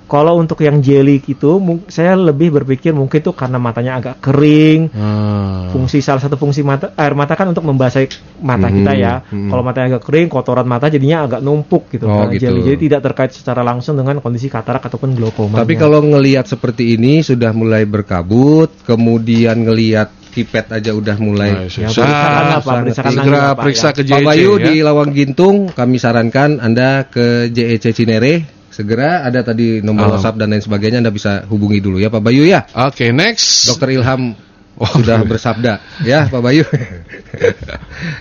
[0.05, 1.53] Kalau untuk yang jelly itu,
[1.89, 5.73] saya lebih berpikir mungkin itu karena matanya agak kering, Ah.
[5.73, 9.15] fungsi salah satu fungsi mata air mata kan untuk membasahi mata Mhm, kita ya.
[9.25, 9.49] mhm.
[9.49, 12.05] Kalau matanya agak kering, kotoran mata jadinya agak numpuk gitu.
[12.05, 12.43] Oh, karena gitu.
[12.47, 12.61] jelly.
[12.69, 15.65] Jadi tidak terkait secara langsung dengan kondisi katarak ataupun glaukoma.
[15.65, 21.51] Tapi kalau ngelihat seperti ini sudah mulai berkabut, kemudian ngelihat pipet aja udah mulai.
[21.55, 22.03] Nah, ya, susah.
[22.03, 22.73] periksakan apa?
[23.15, 23.95] Segera apa, periksa ya.
[23.95, 24.65] ke Pak JC Bayu ya.
[24.67, 28.35] di Lawang Gintung, kami sarankan Anda ke JEC Cinere.
[28.75, 30.19] Segera ada tadi nomor Ah.
[30.19, 32.67] WhatsApp dan lain sebagainya Anda bisa hubungi dulu ya Pak Bayu ya.
[32.75, 33.71] Oke, next.
[33.71, 34.35] Dokter Ilham
[34.75, 35.29] Oh, sudah iya.
[35.31, 35.73] bersabda
[36.03, 36.67] ya Pak Bayu.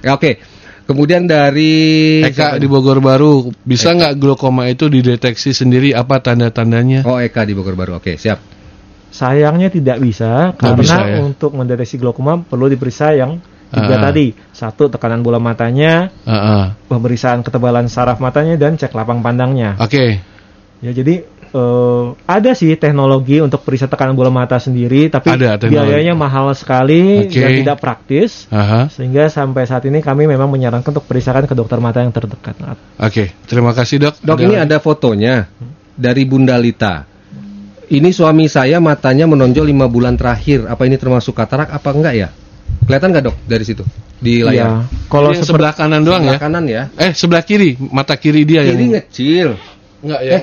[0.05, 0.37] ya, Oke.
[0.83, 7.07] Kemudian dari Eka di Bogor Baru, bisa nggak glaukoma itu dideteksi sendiri apa tanda-tandanya?
[7.07, 7.97] Oh Eka di Bogor Baru.
[7.97, 8.37] Oke, siap.
[9.09, 11.23] Sayangnya tidak bisa karena bisa, ya?
[11.23, 13.39] untuk mendeteksi glaukoma perlu diperiksa yang
[13.69, 14.01] tiga Ah.
[14.03, 14.35] tadi.
[14.51, 16.63] Satu tekanan bola matanya, Ah, ah.
[16.85, 19.79] pemeriksaan ketebalan saraf matanya dan cek lapang pandangnya.
[19.79, 20.19] Oke.
[20.83, 25.95] Ya jadi eh, ada sih teknologi untuk periksa tekanan bola mata sendiri, tapi Ada teknologi.
[25.95, 27.39] biayanya mahal sekali Oke.
[27.39, 28.51] dan tidak praktis.
[28.51, 28.91] Aha.
[28.91, 32.59] Sehingga sampai saat ini kami memang menyarankan untuk periksakan ke dokter mata yang terdekat.
[32.99, 34.19] Oke, terima kasih dok.
[34.19, 35.47] Dok ini ada fotonya
[35.95, 37.07] dari Bunda Lita.
[37.85, 40.65] Ini suami saya matanya menonjol lima bulan terakhir.
[40.65, 42.27] Apa ini termasuk katarak apa enggak ya?
[42.83, 43.85] Kelihatan nggak dok dari situ
[44.17, 44.47] di Iya.
[44.49, 44.67] layar?
[45.07, 46.41] Kalau yang seperti sebelah kanan doang Sebelah ya?
[46.41, 46.83] kanan ya.
[46.97, 49.49] Eh sebelah kiri, mata kiri dia Ini yang ngecil.
[50.01, 50.31] enggak ya?
[50.33, 50.41] Eh,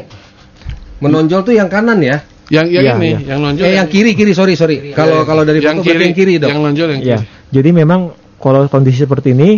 [1.00, 2.20] Menonjol tuh yang kanan ya?
[2.50, 3.18] yang yang Iya, ini, iya.
[3.30, 3.62] yang nonjol.
[3.62, 4.90] eh yang kiri kiri sorry sorry.
[4.90, 6.50] Kalau kalau dari yang foto berarti yang kiri dok.
[6.50, 7.18] Yang nonjol yang ya.
[7.22, 7.26] kiri.
[7.54, 8.00] Jadi memang
[8.42, 9.50] kalau kondisi seperti ini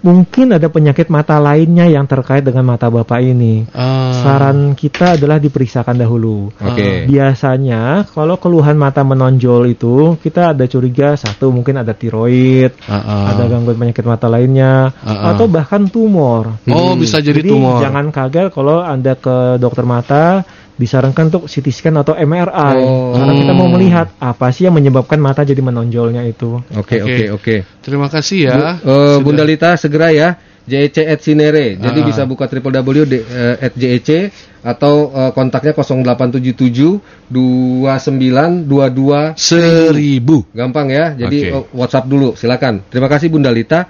[0.00, 3.66] mungkin ada penyakit mata lainnya yang terkait dengan mata bapak ini.
[3.74, 4.14] Ah.
[4.16, 6.54] Saran kita adalah diperiksakan dahulu.
[6.54, 7.04] Oke.
[7.04, 13.24] Biasanya kalau keluhan mata menonjol itu kita ada curiga satu mungkin ada tiroid, Ah, ah.
[13.34, 15.18] ada gangguan penyakit mata lainnya, Ah, ah.
[15.34, 16.62] atau bahkan tumor.
[16.70, 17.82] Oh, bisa jadi, tumor.
[17.82, 20.46] jangan kaget kalau anda ke dokter mata
[20.80, 23.12] disarankan untuk CT scan atau MRI Oh.
[23.12, 26.56] karena kita mau melihat apa sih yang menyebabkan mata jadi menonjolnya itu.
[26.72, 27.04] Oke Oke.
[27.04, 27.54] oke oke.
[27.84, 28.80] Terima kasih ya.
[28.80, 30.40] Bu- eh, Bunda Lita segera ya.
[30.70, 31.74] JEC at Sinere.
[31.76, 32.06] Jadi Ah.
[32.06, 34.30] bisa buka www de- eh, at JEC
[34.62, 40.46] atau eh, kontaknya 0877 2922 Seribu.
[40.52, 41.12] Gampang ya.
[41.14, 42.82] Jadi eh, WhatsApp dulu silakan.
[42.88, 43.86] Terima kasih Bunda Lita.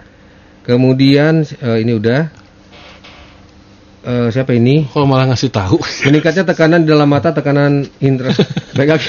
[0.60, 1.40] Kemudian
[1.80, 2.28] ini udah
[4.04, 4.88] eh, siapa ini?
[4.88, 5.76] Kalau malah ngasih tahu.
[6.08, 8.32] Meningkatnya tekanan di dalam mata, tekanan indera.
[8.76, 9.02] Baik.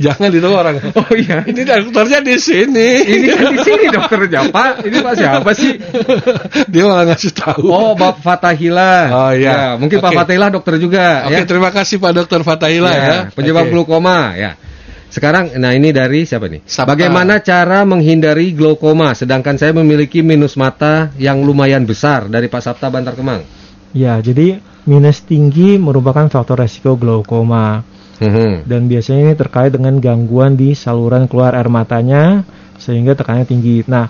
[0.00, 0.80] Jangan itu orang.
[0.96, 1.44] Oh iya.
[1.44, 2.88] Ini dokternya di sini.
[3.04, 4.72] Ini kan di sini dokternya Pak.
[4.88, 5.72] Ini Pak siapa sih?
[6.72, 7.68] Dia malah ngasih tahu.
[7.68, 8.94] Oh, Bapak Fatahila.
[9.12, 9.52] Oh, iya.
[9.52, 10.18] Ya, mungkin Pak Oke.
[10.24, 11.44] Fatahila dokter juga Oke, ya.
[11.44, 13.04] terima kasih Pak Dokter Fatahila ya.
[13.04, 13.72] Ya, penyebab Oke.
[13.76, 14.56] glaukoma ya.
[15.12, 16.64] Sekarang nah ini dari siapa nih?
[16.64, 16.96] Sabta.
[16.96, 22.88] Bagaimana cara menghindari glaukoma sedangkan saya memiliki minus mata yang lumayan besar dari Pak Sabta
[22.88, 23.61] Bantar Kemang.
[23.92, 27.84] Ya, jadi minus tinggi merupakan faktor resiko glaukoma
[28.18, 28.66] Mhm.
[28.66, 32.46] dan biasanya ini terkait dengan gangguan di saluran keluar air matanya
[32.78, 33.82] sehingga tekanannya tinggi.
[33.86, 34.06] Nah,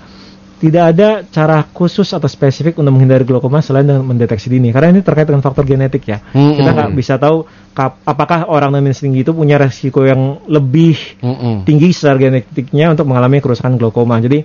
[0.57, 5.01] tidak ada cara khusus atau spesifik untuk menghindari glaukoma selain dengan mendeteksi dini karena ini
[5.03, 6.23] terkait dengan faktor genetik ya.
[6.31, 6.55] Mm-mm.
[6.55, 7.43] Kita nggak bisa tahu
[7.75, 11.67] kap- apakah orang dengan minus tinggi itu punya resiko yang lebih Mm-mm.
[11.67, 14.23] tinggi secara genetiknya untuk mengalami kerusakan glaukoma.
[14.23, 14.45] Jadi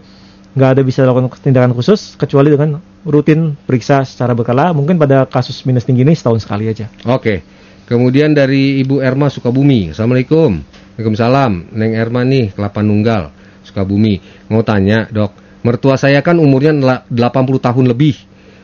[0.57, 4.73] nggak ada bisa lakukan tindakan khusus kecuali dengan rutin periksa secara berkala.
[4.73, 6.89] Mungkin pada kasus minus tinggi ini setahun sekali aja.
[7.05, 7.45] Oke.
[7.87, 9.93] Kemudian dari Ibu Erma Sukabumi.
[9.95, 10.59] Assalamualaikum.
[10.97, 11.71] Waalaikumsalam.
[11.77, 13.29] Neng Erma nih, Kelapa Nunggal,
[13.63, 14.17] Sukabumi.
[14.49, 15.61] Mau tanya, Dok.
[15.61, 18.17] Mertua saya kan umurnya nela- 80 tahun lebih.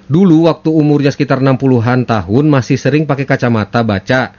[0.10, 4.36] Dulu waktu umurnya sekitar 60-an tahun masih sering pakai kacamata baca.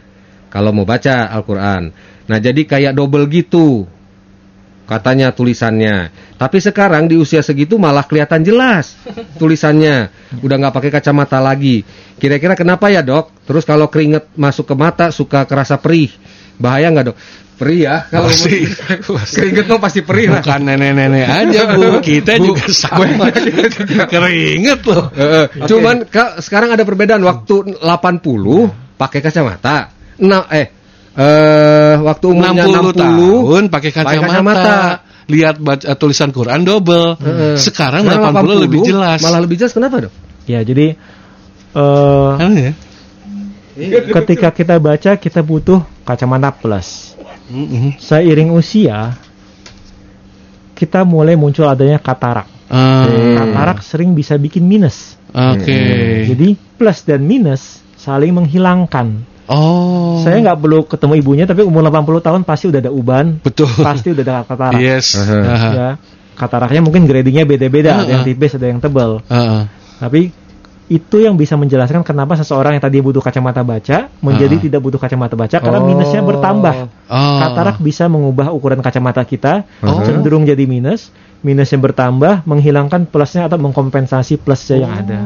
[0.52, 1.88] Kalau mau baca Al-Qur'an.
[2.28, 3.88] Nah, jadi kayak double gitu.
[4.84, 6.12] Katanya tulisannya.
[6.34, 8.98] Tapi sekarang di usia segitu malah kelihatan jelas
[9.38, 10.10] tulisannya.
[10.42, 11.86] Udah nggak pakai kacamata lagi.
[12.18, 13.30] Kira-kira kenapa ya dok?
[13.46, 16.10] Terus kalau keringet masuk ke mata suka kerasa perih.
[16.58, 17.16] Bahaya nggak dok?
[17.54, 17.96] Perih ya?
[18.10, 18.66] Kalau Pasti.
[19.30, 20.42] keringet tuh pasti perih lah.
[20.42, 23.30] Bukan nenek-nenek aja bu, kita Bu, juga sama.
[24.10, 25.06] Keringet loh.
[25.14, 27.22] Eh, eh, Cuman ka- sekarang ada perbedaan.
[27.22, 29.94] Waktu 80 pakai kacamata.
[30.18, 30.66] Nah, eh
[31.14, 34.78] eh waktu umurnya 60 60, tahun pakai pakai kacamata.
[35.24, 37.16] Lihat baca tulisan Quran double.
[37.16, 37.56] Heeh.
[37.56, 39.24] Sekarang Sekarang 80, lebih jelas.
[39.24, 40.12] Malah lebih jelas kenapa dok?
[40.44, 40.96] Ya, jadi
[41.74, 42.74] eh, Aneh ya?
[44.20, 47.18] ketika kita baca kita butuh kacamata plus.
[47.50, 47.98] Mm-mm.
[48.00, 49.18] Seiring usia
[50.74, 52.50] kita mulai muncul adanya katarak.
[52.68, 53.06] Ah,
[53.38, 55.14] Katarak sering bisa bikin minus.
[55.30, 56.26] Oke.
[56.26, 59.33] Jadi plus dan minus saling menghilangkan.
[59.46, 60.20] Oh.
[60.24, 63.68] Saya nggak perlu ketemu ibunya tapi umur 80 tahun pasti udah ada uban, betul.
[63.80, 64.80] pasti udah ada katarak.
[64.80, 65.16] Yes.
[65.16, 65.38] Aha.
[65.44, 65.70] Aha.
[65.72, 65.88] Ya.
[66.34, 68.28] Kataraknya mungkin gradingnya beda-beda, ada yang Ah, ah.
[68.28, 69.22] tipis, ada yang tebal.
[69.30, 69.68] Aha.
[70.02, 70.32] Tapi
[70.84, 74.62] itu yang bisa menjelaskan kenapa seseorang yang tadi butuh kacamata baca menjadi Ah.
[74.68, 75.86] tidak butuh kacamata baca karena Oh.
[75.86, 76.74] minusnya bertambah.
[77.08, 77.38] Oh.
[77.40, 80.04] Katarak bisa mengubah ukuran kacamata kita Oh.
[80.04, 81.08] cenderung jadi minus,
[81.40, 85.20] minusnya bertambah menghilangkan plusnya atau mengkompensasi plusnya yang ada.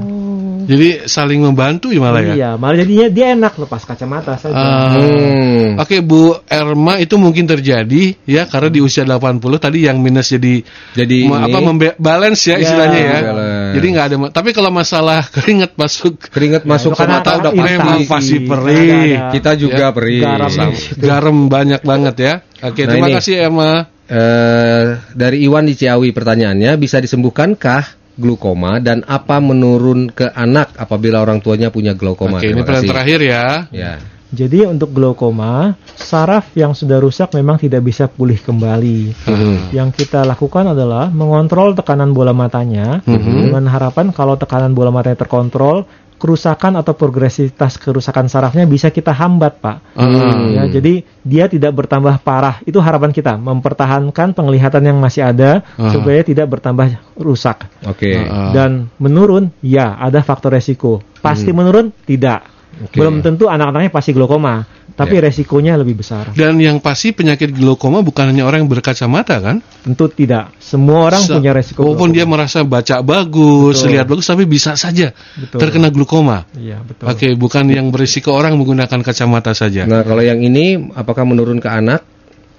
[0.68, 2.34] Jadi saling membantu ya malah ya.
[2.36, 4.52] Iya, malah jadinya dia enak lepas kacamata saja.
[4.52, 4.92] Ah.
[4.92, 5.80] Hmm.
[5.80, 10.60] Oke Bu Erma itu mungkin terjadi ya karena di usia 80 tadi yang minus jadi
[10.92, 13.18] Jadi ini apa membe- balance ya Ya, istilahnya ya.
[13.24, 13.72] balance.
[13.72, 17.30] Jadi nggak ada ma- tapi kalau masalah keringat masuk keringet masuk itu ke karena- mata
[17.38, 18.92] udah memang pasti Ada- perih.
[19.16, 20.20] ada- Kita juga Ya, perih.
[20.20, 20.52] garam.
[20.94, 22.32] Garam banyak banget ya.
[22.60, 23.16] Oke, Nah, terima ini.
[23.16, 23.72] kasih Erma.
[24.08, 31.22] Eh, dari Iwan di Ciawi pertanyaannya bisa disembuhkankah glukoma dan apa menurun ke anak apabila
[31.22, 32.42] orang tuanya punya glaukoma?
[32.42, 33.44] Oke, ini Terima pertanyaan terakhir ya.
[33.70, 33.92] Ya.
[34.28, 39.16] Jadi untuk glaukoma, saraf yang sudah rusak memang tidak bisa pulih kembali.
[39.24, 39.72] Mhm.
[39.72, 45.88] Yang kita lakukan adalah mengontrol tekanan bola matanya dengan harapan kalau tekanan bola matanya terkontrol,
[46.18, 49.76] kerusakan atau progresivitas kerusakan sarafnya bisa kita hambat, Pak.
[49.94, 50.50] Hmm.
[50.52, 52.58] Ya, jadi dia tidak bertambah parah.
[52.66, 55.94] Itu harapan kita, mempertahankan penglihatan yang masih ada Ah.
[55.94, 57.70] supaya tidak bertambah rusak.
[57.86, 58.18] Oke.
[58.18, 58.50] Ah.
[58.50, 61.00] Dan menurun, ya ada faktor resiko.
[61.22, 61.94] Pasti menurun?
[62.04, 62.57] Tidak.
[62.78, 62.94] Oke.
[63.02, 64.62] Belum tentu anak-anaknya pasti glaukoma,
[64.94, 65.26] tapi Ya.
[65.26, 66.30] resikonya lebih besar.
[66.30, 69.58] Dan yang pasti penyakit glaukoma bukan hanya orang yang berkacamata kan?
[69.82, 70.54] Tentu tidak.
[70.62, 71.82] Semua orang Se- punya resiko.
[71.82, 73.90] Walaupun dia merasa baca bagus, Betul.
[73.98, 75.58] lihat bagus tapi bisa saja Betul.
[75.58, 76.46] terkena glaukoma.
[76.54, 77.10] Iya, betul.
[77.10, 79.82] Oke, bukan yang berisiko orang menggunakan kacamata saja.
[79.82, 82.06] Nah, kalau yang ini apakah menurun ke anak?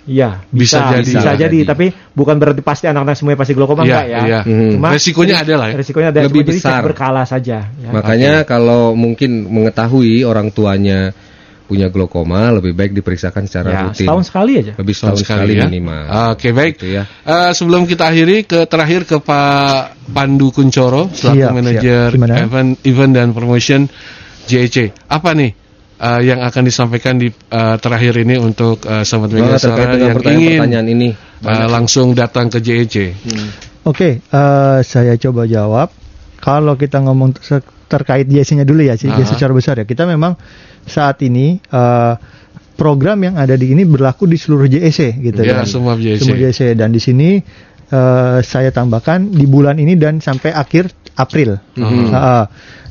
[0.07, 1.03] Iya, Bisa bisa, jadi.
[1.05, 1.69] bisa, Bisa jadi, jadi.
[1.69, 1.85] tapi
[2.15, 4.19] bukan berarti pasti anak-anak semuanya pasti glaukoma Iya, enggak ya.
[4.25, 4.39] iya.
[4.73, 5.75] Cuma Resikonya ada lah ya.
[5.77, 6.81] Resikonya ada Lebih cuma jadi besar.
[6.81, 7.89] berkala saja ya.
[7.93, 11.13] Makanya kalau mungkin mengetahui orang tuanya
[11.69, 14.09] punya glaukoma lebih baik diperiksakan secara Ya, rutin.
[14.09, 14.73] setahun sekali aja.
[14.73, 15.69] Lebih setahun, sekali, ya.
[15.69, 16.33] minimal.
[16.33, 16.81] Oke, baik.
[16.81, 17.05] Gitu ya.
[17.05, 22.41] Eh, sebelum kita akhiri ke terakhir ke Pak Pandu Kuncoro selaku Siap, manajer siap.
[22.49, 23.85] Event event dan promotion
[24.49, 24.89] JEC.
[25.05, 25.53] Apa nih
[25.99, 30.87] eh, yang akan disampaikan di eh, terakhir ini untuk eh, sahabat media yang ingin pertanyaan-pertanyaan
[30.87, 31.09] ini.
[31.41, 32.95] eh, langsung datang ke JEC?
[33.83, 35.91] Oke, eh, saya coba jawab.
[36.39, 37.35] Kalau kita ngomong
[37.89, 39.27] terkait JC-nya dulu ya, JC Aha.
[39.27, 39.83] secara besar ya.
[39.83, 40.39] Kita memang
[40.85, 42.13] saat ini eh,
[42.73, 45.67] program yang ada di ini berlaku di seluruh JEC gitu Ya, kan.
[45.67, 46.23] semua JEC.
[46.23, 47.43] Semua JEC dan di sini
[47.89, 51.59] eh, saya tambahkan di bulan ini dan sampai akhir April.
[51.75, 52.15] Mhm.
[52.15, 52.43] Ah, ah.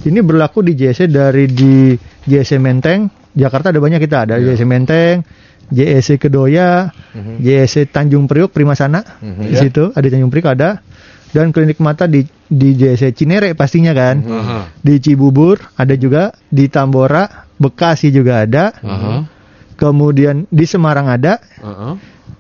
[0.05, 1.97] ini berlaku di JSC dari di
[2.29, 5.25] JSC Menteng, Jakarta ada banyak kita ada JSC Menteng,
[5.73, 6.93] JSC Kedoya,
[7.41, 10.85] JSC Tanjung Priok Primasana di situ ada Tanjung Priok ada
[11.33, 14.25] dan klinik mata di di JSC Cinere pastinya kan.
[14.25, 14.59] Aha.
[14.81, 18.73] Di Cibubur ada juga, di Tambora, Bekasi juga ada.
[18.81, 19.15] Aha.
[19.79, 21.95] Kemudian di Semarang ada, Aha.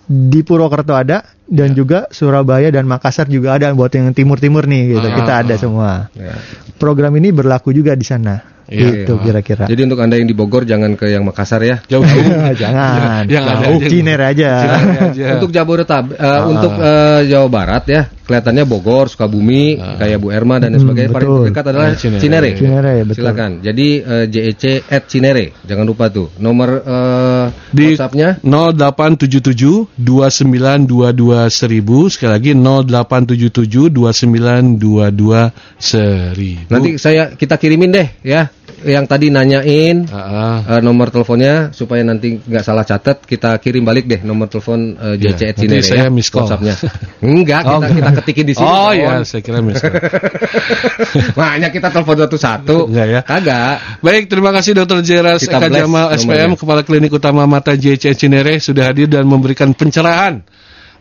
[0.09, 5.05] Di Purwokerto ada dan juga Surabaya dan Makassar juga ada buat yang timur-timur nih gitu.
[5.05, 5.15] Ah.
[5.15, 5.91] Kita ada semua.
[6.17, 6.33] Ya.
[6.81, 8.57] Program ini berlaku juga di sana.
[8.69, 9.09] Iya.
[9.09, 9.65] gitu kira-kira.
[9.65, 11.81] Jadi untuk anda yang di Bogor jangan ke yang Makassar ya.
[11.89, 12.53] Jauh-jauh.
[12.61, 13.25] Jangan.
[13.25, 13.89] Yang ada Jauh aja.
[13.89, 14.51] Cinere aja.
[14.61, 15.25] Cinere aja.
[15.41, 16.45] Untuk Jabodetabek, eh, Ah.
[16.45, 21.11] untuk eh, Jawa Barat ya, kelihatannya Bogor, Sukabumi, kayak Bu Erma dan lain Hmm, sebagainya.
[21.17, 21.45] Paling betul.
[21.49, 22.21] dekat adalah Ah, Cinere.
[22.21, 22.51] Cinere.
[22.61, 23.17] Cinere, betul.
[23.25, 23.51] Silakan.
[23.65, 26.29] Jadi eh, JEC at Cinere, jangan lupa tuh.
[26.37, 35.51] Nomor eh, Di WhatsApp-nya 0877 2922 1000 sekali lagi 0877 2922
[35.82, 36.70] 1000.
[36.70, 38.46] nanti saya kita kirimin deh ya.
[38.79, 44.07] Yang tadi nanyain Ah, eh, nomor teleponnya supaya nanti nggak salah catat kita kirim balik
[44.07, 46.47] deh nomor telepon eh, Iya, JC at nanti Cinere saya ya, miss call.
[46.47, 46.74] WhatsApp-nya.
[47.18, 47.81] Enggak, kita Oh.
[47.83, 48.68] kita ketikin di sini.
[48.70, 49.99] Oh iya, saya kira miss call.
[51.39, 52.76] Makanya kita telepon satu-satu.
[52.91, 53.20] Enggak ya?
[53.26, 53.76] Kagak.
[54.03, 55.01] Baik, terima kasih Dr.
[55.03, 56.07] Jeras Kita Eka Jamal.
[56.14, 60.43] SPM, Kepala Klinik Utama Mata JC Cinere sudah hadir dan memberikan pencerahan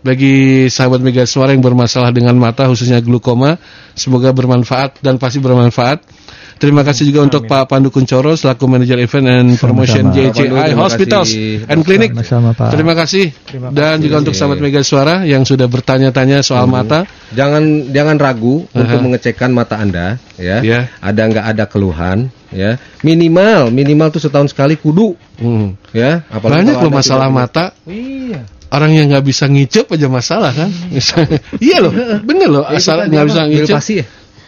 [0.01, 3.57] bagi sahabat Mega Suara yang bermasalah dengan mata khususnya glukoma.
[3.97, 6.05] Semoga bermanfaat dan pasti bermanfaat.
[6.57, 10.33] Terima kasih juga untuk Pak Pandu Kuncoro selaku manajer event and promotion Sama-sama.
[10.33, 11.69] JCI terima Hospitals kasih.
[11.69, 12.09] and Clinic.
[12.11, 12.69] Sama-sama, Pak.
[12.73, 13.25] Terima kasih.
[13.71, 17.05] dan juga untuk sahabat Mega Suara yang sudah bertanya-tanya soal mata.
[17.29, 19.03] Jangan jangan ragu untuk Aha.
[19.03, 20.59] mengecekkan mata Anda ya.
[20.59, 20.79] Iya.
[20.97, 22.17] Ada nggak ada keluhan
[22.49, 22.75] ya.
[23.01, 25.77] Minimal minimal tuh setahun sekali kudu Hmm.
[25.91, 26.25] ya.
[26.27, 27.65] Banyak kalau loh masalah tidak- mata.
[27.85, 28.39] Iya.
[28.67, 30.67] Orang yang nggak bisa ngicep aja masalah kan?
[31.57, 32.67] iya loh, bener loh.
[32.67, 33.75] Ya, itu Asal nggak bisa ngicep.
[33.79, 34.03] Ya?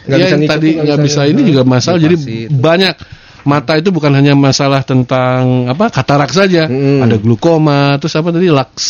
[0.09, 1.99] Nggak Iya, bisa yang ngicep tadi nggak bisa ini juga masalah.
[1.99, 2.49] Jadi itu.
[2.51, 2.93] banyak
[3.39, 6.65] mata itu bukan hanya masalah tentang apa katarak saja.
[6.65, 7.05] Mm.
[7.05, 8.87] Ada glukoma, terus apa tadi laks.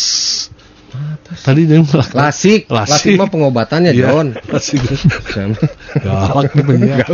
[1.30, 2.90] Tadi dia bilang Lasik, Lasik.
[2.90, 4.34] lasik mah pengobatannya, Iya, John.
[4.50, 4.82] lasik.
[5.94, 7.06] Galak nih penyiar.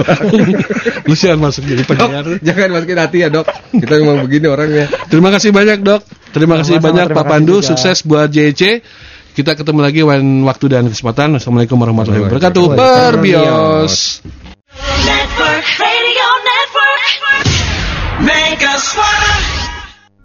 [1.07, 2.25] Lu jangan masuk jadi Dok, penyiar.
[2.41, 3.45] jangan masukin hati ya, Dok.
[3.77, 4.89] Kita memang begini orangnya.
[5.07, 6.01] Terima kasih banyak dok.
[6.33, 7.55] Terima kasih Sama-sama, banyak terima Pak Pandu.
[7.55, 7.67] juga.
[7.69, 8.63] Sukses buat JEC.
[9.37, 11.37] Kita ketemu lagi when waktu dan kesempatan.
[11.37, 12.73] Assalamualaikum warahmatullahi wabarakatuh.
[12.73, 14.25] Berbios.